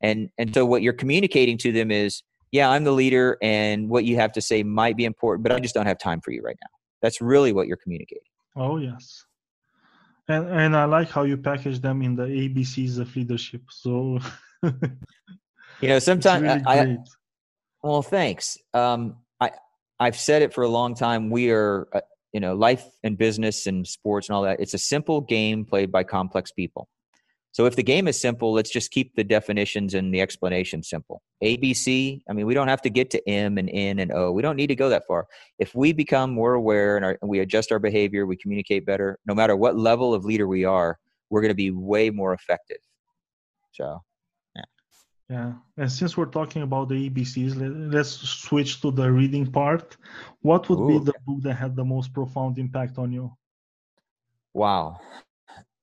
[0.00, 2.22] And and so what you're communicating to them is,
[2.52, 5.60] yeah, I'm the leader, and what you have to say might be important, but I
[5.60, 6.70] just don't have time for you right now.
[7.02, 8.22] That's really what you're communicating.
[8.56, 9.24] Oh yes.
[10.28, 13.62] And and I like how you package them in the ABCs of leadership.
[13.70, 14.18] So
[14.62, 16.98] you know, sometimes really I, great.
[17.82, 18.58] well, thanks.
[18.74, 19.50] Um, I
[20.00, 21.30] I've said it for a long time.
[21.30, 22.00] We are, uh,
[22.32, 24.60] you know, life and business and sports and all that.
[24.60, 26.88] It's a simple game played by complex people.
[27.58, 31.22] So if the game is simple, let's just keep the definitions and the explanation simple.
[31.42, 34.30] ABC, I mean, we don't have to get to M and N and O.
[34.30, 35.26] We don't need to go that far.
[35.58, 39.18] If we become more aware and, our, and we adjust our behavior, we communicate better,
[39.26, 41.00] no matter what level of leader we are,
[41.30, 42.78] we're going to be way more effective.
[43.72, 44.04] So,
[44.54, 44.62] Yeah,
[45.28, 45.52] Yeah.
[45.78, 48.12] and since we're talking about the ABCs, let, let's
[48.46, 49.96] switch to the reading part.
[50.42, 51.10] What would be Ooh.
[51.10, 53.32] the book that had the most profound impact on you?
[54.54, 55.00] wow.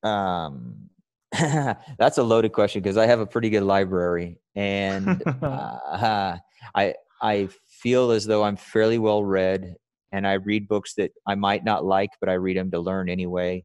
[0.04, 0.90] Um,
[1.98, 6.38] that's a loaded question because I have a pretty good library and uh,
[6.76, 9.76] I I feel as though I'm fairly well read,
[10.12, 13.10] and I read books that I might not like, but I read them to learn
[13.10, 13.64] anyway.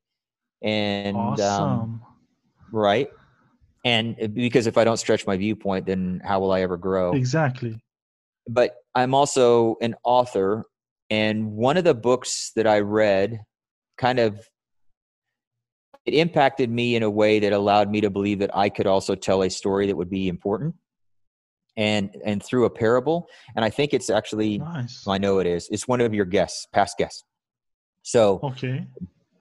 [0.63, 1.63] And awesome.
[1.63, 2.03] um,
[2.73, 3.09] right,
[3.85, 7.13] and because if I don't stretch my viewpoint, then how will I ever grow?
[7.13, 7.81] exactly.
[8.49, 10.65] But I'm also an author,
[11.09, 13.41] and one of the books that I read
[13.97, 14.41] kind of
[16.07, 19.15] it impacted me in a way that allowed me to believe that I could also
[19.15, 20.75] tell a story that would be important
[21.77, 25.05] and and through a parable and I think it's actually Nice.
[25.07, 27.23] I know it is it's one of your guests past guests
[28.03, 28.87] so Okay.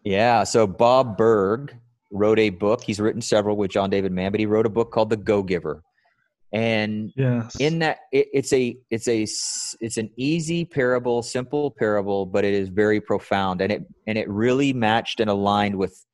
[0.04, 1.76] yeah so Bob Burg
[2.12, 4.92] wrote a book he's written several with John David Mann but he wrote a book
[4.92, 5.82] called The Go Giver
[6.54, 7.56] and Yes.
[7.60, 12.54] in that it, it's a it's a it's an easy parable simple parable but it
[12.54, 16.06] is very profound and it and it really matched and aligned with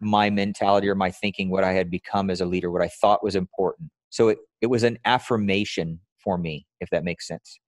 [0.00, 3.24] my mentality or my thinking what i had become as a leader what i thought
[3.24, 3.90] was important.
[4.10, 7.58] So it it was an affirmation for me if that makes sense.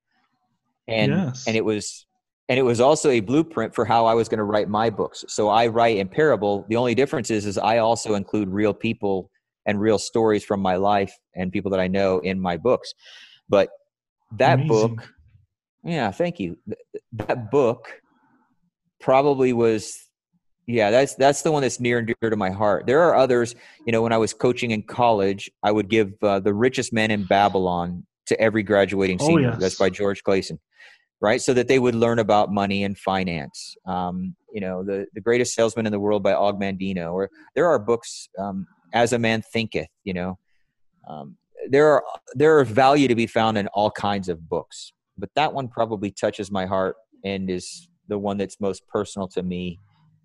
[0.86, 1.46] And Yes.
[1.46, 2.06] and it was
[2.48, 5.24] and it was also a blueprint for how i was going to write my books.
[5.28, 6.64] So i write in parable.
[6.68, 9.30] The only difference is is i also include real people
[9.66, 12.94] and real stories from my life and people that i know in my books.
[13.48, 13.70] But
[14.32, 14.68] that Amazing.
[14.68, 15.08] book
[15.84, 16.58] yeah thank you.
[17.12, 18.00] That book
[19.00, 20.07] probably was
[20.68, 22.86] yeah that's that's the one that's near and dear to my heart.
[22.86, 26.38] There are others you know when i was coaching in college i would give uh,
[26.38, 29.32] the richest man in babylon to every graduating senior.
[29.32, 29.50] Oh, senior.
[29.50, 29.60] Yes.
[29.60, 30.60] that's by george clason
[31.20, 31.40] right?
[31.40, 33.76] So that they would learn about money and finance.
[33.86, 37.66] Um, you know the, the greatest salesman in the world by og mandino or there
[37.66, 40.38] are books um, as a man thinketh you know?
[41.08, 41.36] Um,
[41.68, 42.04] there are
[42.34, 46.10] there are value to be found in all kinds of books but that one probably
[46.10, 49.78] touches my heart and is the one that's most personal to me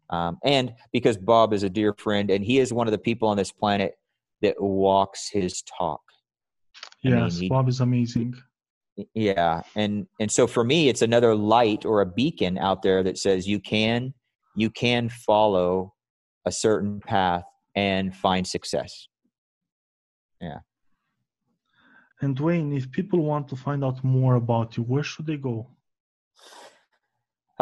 [0.09, 3.27] um, and because bob is a dear friend and he is one of the people
[3.27, 3.93] on this planet
[4.41, 6.01] that walks his talk
[7.05, 7.37] I mean, yes.
[7.37, 8.33] he- Bob is amazing.
[9.13, 13.17] yeah and and so for me it's another light or a beacon out there that
[13.17, 14.13] says you can
[14.55, 15.93] you can follow
[16.45, 17.43] a certain path
[17.75, 19.07] and find success
[20.41, 20.59] Yeah.
[22.21, 25.67] And Duane, if people want to find out more about you, where should they go?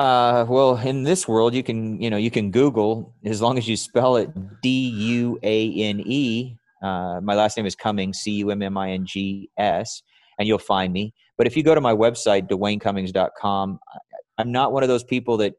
[0.01, 3.69] Uh, well in this world you can you know you can google as long as
[3.69, 4.31] you spell it
[4.63, 10.03] d-u-a-n-e uh, my last name is cummings c-u-m-m-i-n-g-s
[10.39, 11.13] and you'll find me.
[11.37, 13.97] But if you go to my website duanecummings.com I-
[14.39, 15.53] i'm not one of those people that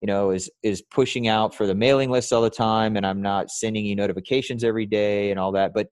[0.00, 3.20] you know is is pushing out for the mailing list all the time and i'm
[3.20, 5.88] not sending you notifications every day and all that but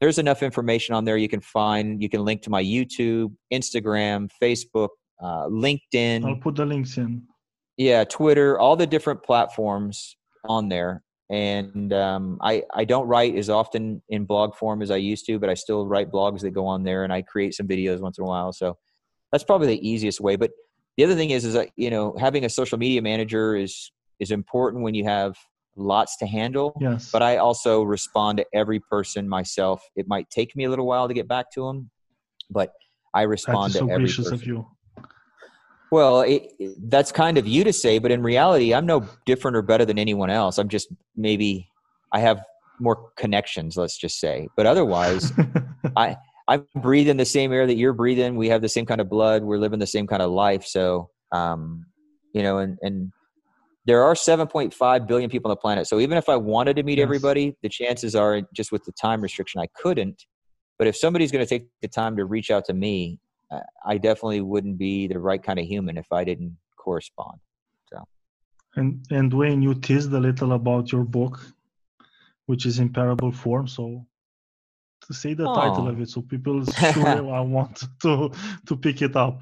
[0.00, 2.00] there's enough information on there you can find.
[2.02, 4.88] You can link to my youtube instagram facebook
[5.20, 7.22] uh, linkedin I'll put the links in.
[7.76, 13.50] yeah twitter all the different platforms on there and um, I, I don't write as
[13.50, 16.66] often in blog form as i used to but i still write blogs that go
[16.66, 18.76] on there and i create some videos once in a while so
[19.30, 20.50] that's probably the easiest way but
[20.96, 24.30] the other thing is is that you know having a social media manager is is
[24.30, 25.36] important when you have
[25.76, 27.10] lots to handle Yes.
[27.12, 29.80] but I also respond to every person myself.
[29.94, 31.88] It might take me a little while to get back to them,
[32.50, 32.72] but
[33.14, 34.34] I respond to so every gracious person.
[34.34, 34.66] of you.
[35.90, 36.52] Well, it,
[36.90, 39.98] that's kind of you to say, but in reality, I'm no different or better than
[39.98, 40.58] anyone else.
[40.58, 41.70] I'm just maybe
[42.12, 42.42] I have
[42.78, 44.48] more connections, let's just say.
[44.56, 45.32] But otherwise,
[45.96, 46.16] I
[46.46, 48.36] I'm breathing the same air that you're breathing.
[48.36, 49.42] We have the same kind of blood.
[49.42, 50.64] We're living the same kind of life.
[50.64, 51.84] So, um,
[52.32, 53.12] you know, and, and
[53.84, 55.86] there are 7.5 billion people on the planet.
[55.86, 57.04] So even if I wanted to meet Yes.
[57.04, 60.24] everybody, the chances are just with the time restriction, I couldn't.
[60.78, 63.18] But if somebody's going to take the time to reach out to me,
[63.84, 67.38] I definitely wouldn't be the right kind of human if I didn't correspond.
[67.90, 68.04] So.
[68.76, 71.40] And and Duane, you teased a little about your book,
[72.46, 73.66] which is in parable form.
[73.68, 74.06] So
[75.06, 75.90] to say the title Oh.
[75.90, 78.30] of it, so people sure I want to
[78.66, 79.40] to pick it up.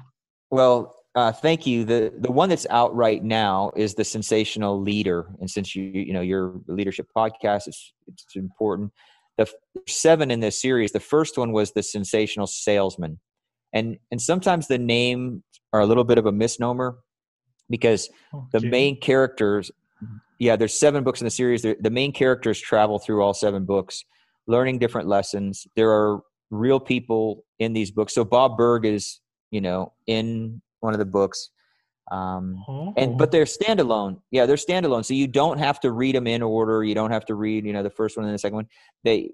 [0.49, 1.83] Well, uh, thank you.
[1.83, 6.13] The the one that's out right now is the sensational leader, and since you you
[6.13, 8.91] know your leadership podcast, it's it's important.
[9.37, 9.53] The f-
[9.87, 10.91] seven in this series.
[10.91, 13.19] The first one was the sensational salesman,
[13.73, 15.41] and and sometimes the names
[15.73, 16.97] are a little bit of a misnomer
[17.69, 18.09] because
[18.51, 19.71] the main characters
[20.39, 21.61] yeah there's seven books in the series.
[21.63, 24.03] The, the main characters travel through all seven books
[24.47, 25.67] learning different lessons.
[25.75, 28.13] There are real people in these books.
[28.13, 29.19] So bob burg is
[29.51, 31.49] you know in one of the books.
[32.09, 34.21] Um, Oh, and but they're standalone.
[34.31, 35.03] Yeah they're standalone.
[35.03, 36.83] So you don't have to read them in order.
[36.83, 38.67] You don't have to read you know the first one and the second one.
[39.03, 39.31] They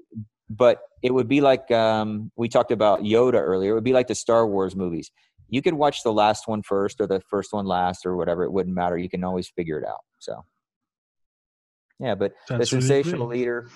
[0.49, 4.07] but it would be like um, we talked about yoda earlier it would be like
[4.07, 5.11] the star wars movies.
[5.49, 8.51] You could watch the last one first or the first one last or whatever it
[8.51, 10.43] wouldn't matter you can always figure it out so.
[11.99, 13.39] Yeah but That's the sensational great.
[13.39, 13.69] leader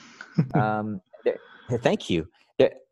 [0.54, 1.38] um, th-
[1.82, 2.28] thank you.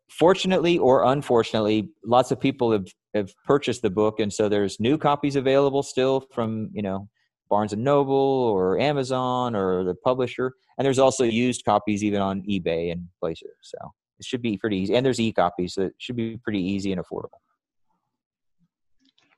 [0.08, 4.96] Fortunately or unfortunately lots of people have, have purchased the book and so there's new
[4.96, 7.08] copies available still from you know
[7.48, 12.42] barnes and noble or amazon or the publisher and there's also used copies even on
[12.42, 13.78] ebay and places so
[14.18, 17.00] it should be pretty easy and there's e-copies so it should be pretty easy and
[17.00, 17.40] affordable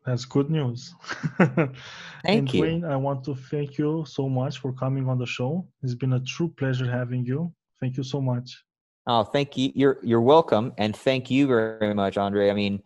[0.09, 0.95] That's good news.
[1.39, 1.69] Thank
[2.25, 2.61] and you.
[2.61, 5.67] Duane, I want to thank you so much for coming on the show.
[5.83, 7.53] It's been a true pleasure having you.
[7.79, 8.65] Thank you so much.
[9.07, 9.73] Oh, thank you.
[9.75, 12.51] You're you're welcome, and thank you very much, Andrei.
[12.51, 12.83] I mean,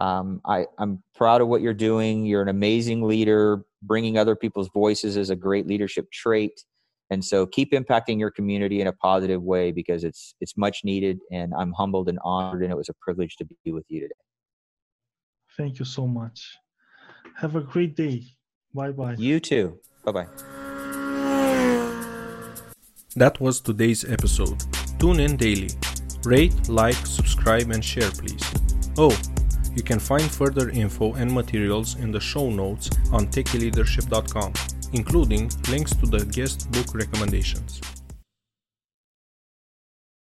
[0.00, 2.26] um, I I'm proud of what you're doing.
[2.26, 3.64] You're an amazing leader.
[3.82, 6.52] Bringing other people's voices is a great leadership trait,
[7.10, 11.18] and so keep impacting your community in a positive way because it's it's much needed.
[11.30, 14.14] And I'm humbled and honored, and it was a privilege to be with you today.
[15.56, 16.56] Thank you so much.
[17.36, 18.24] Have a great day.
[18.72, 19.14] Bye bye.
[19.18, 19.78] You too.
[20.04, 20.26] Bye bye.
[23.16, 24.64] That was today's episode.
[24.98, 25.70] Tune in daily.
[26.24, 28.42] Rate, like, subscribe, and share, please.
[28.98, 29.16] Oh,
[29.74, 34.52] you can find further info and materials in the show notes on techyleadership.com,
[34.92, 37.80] including links to the guest book recommendations.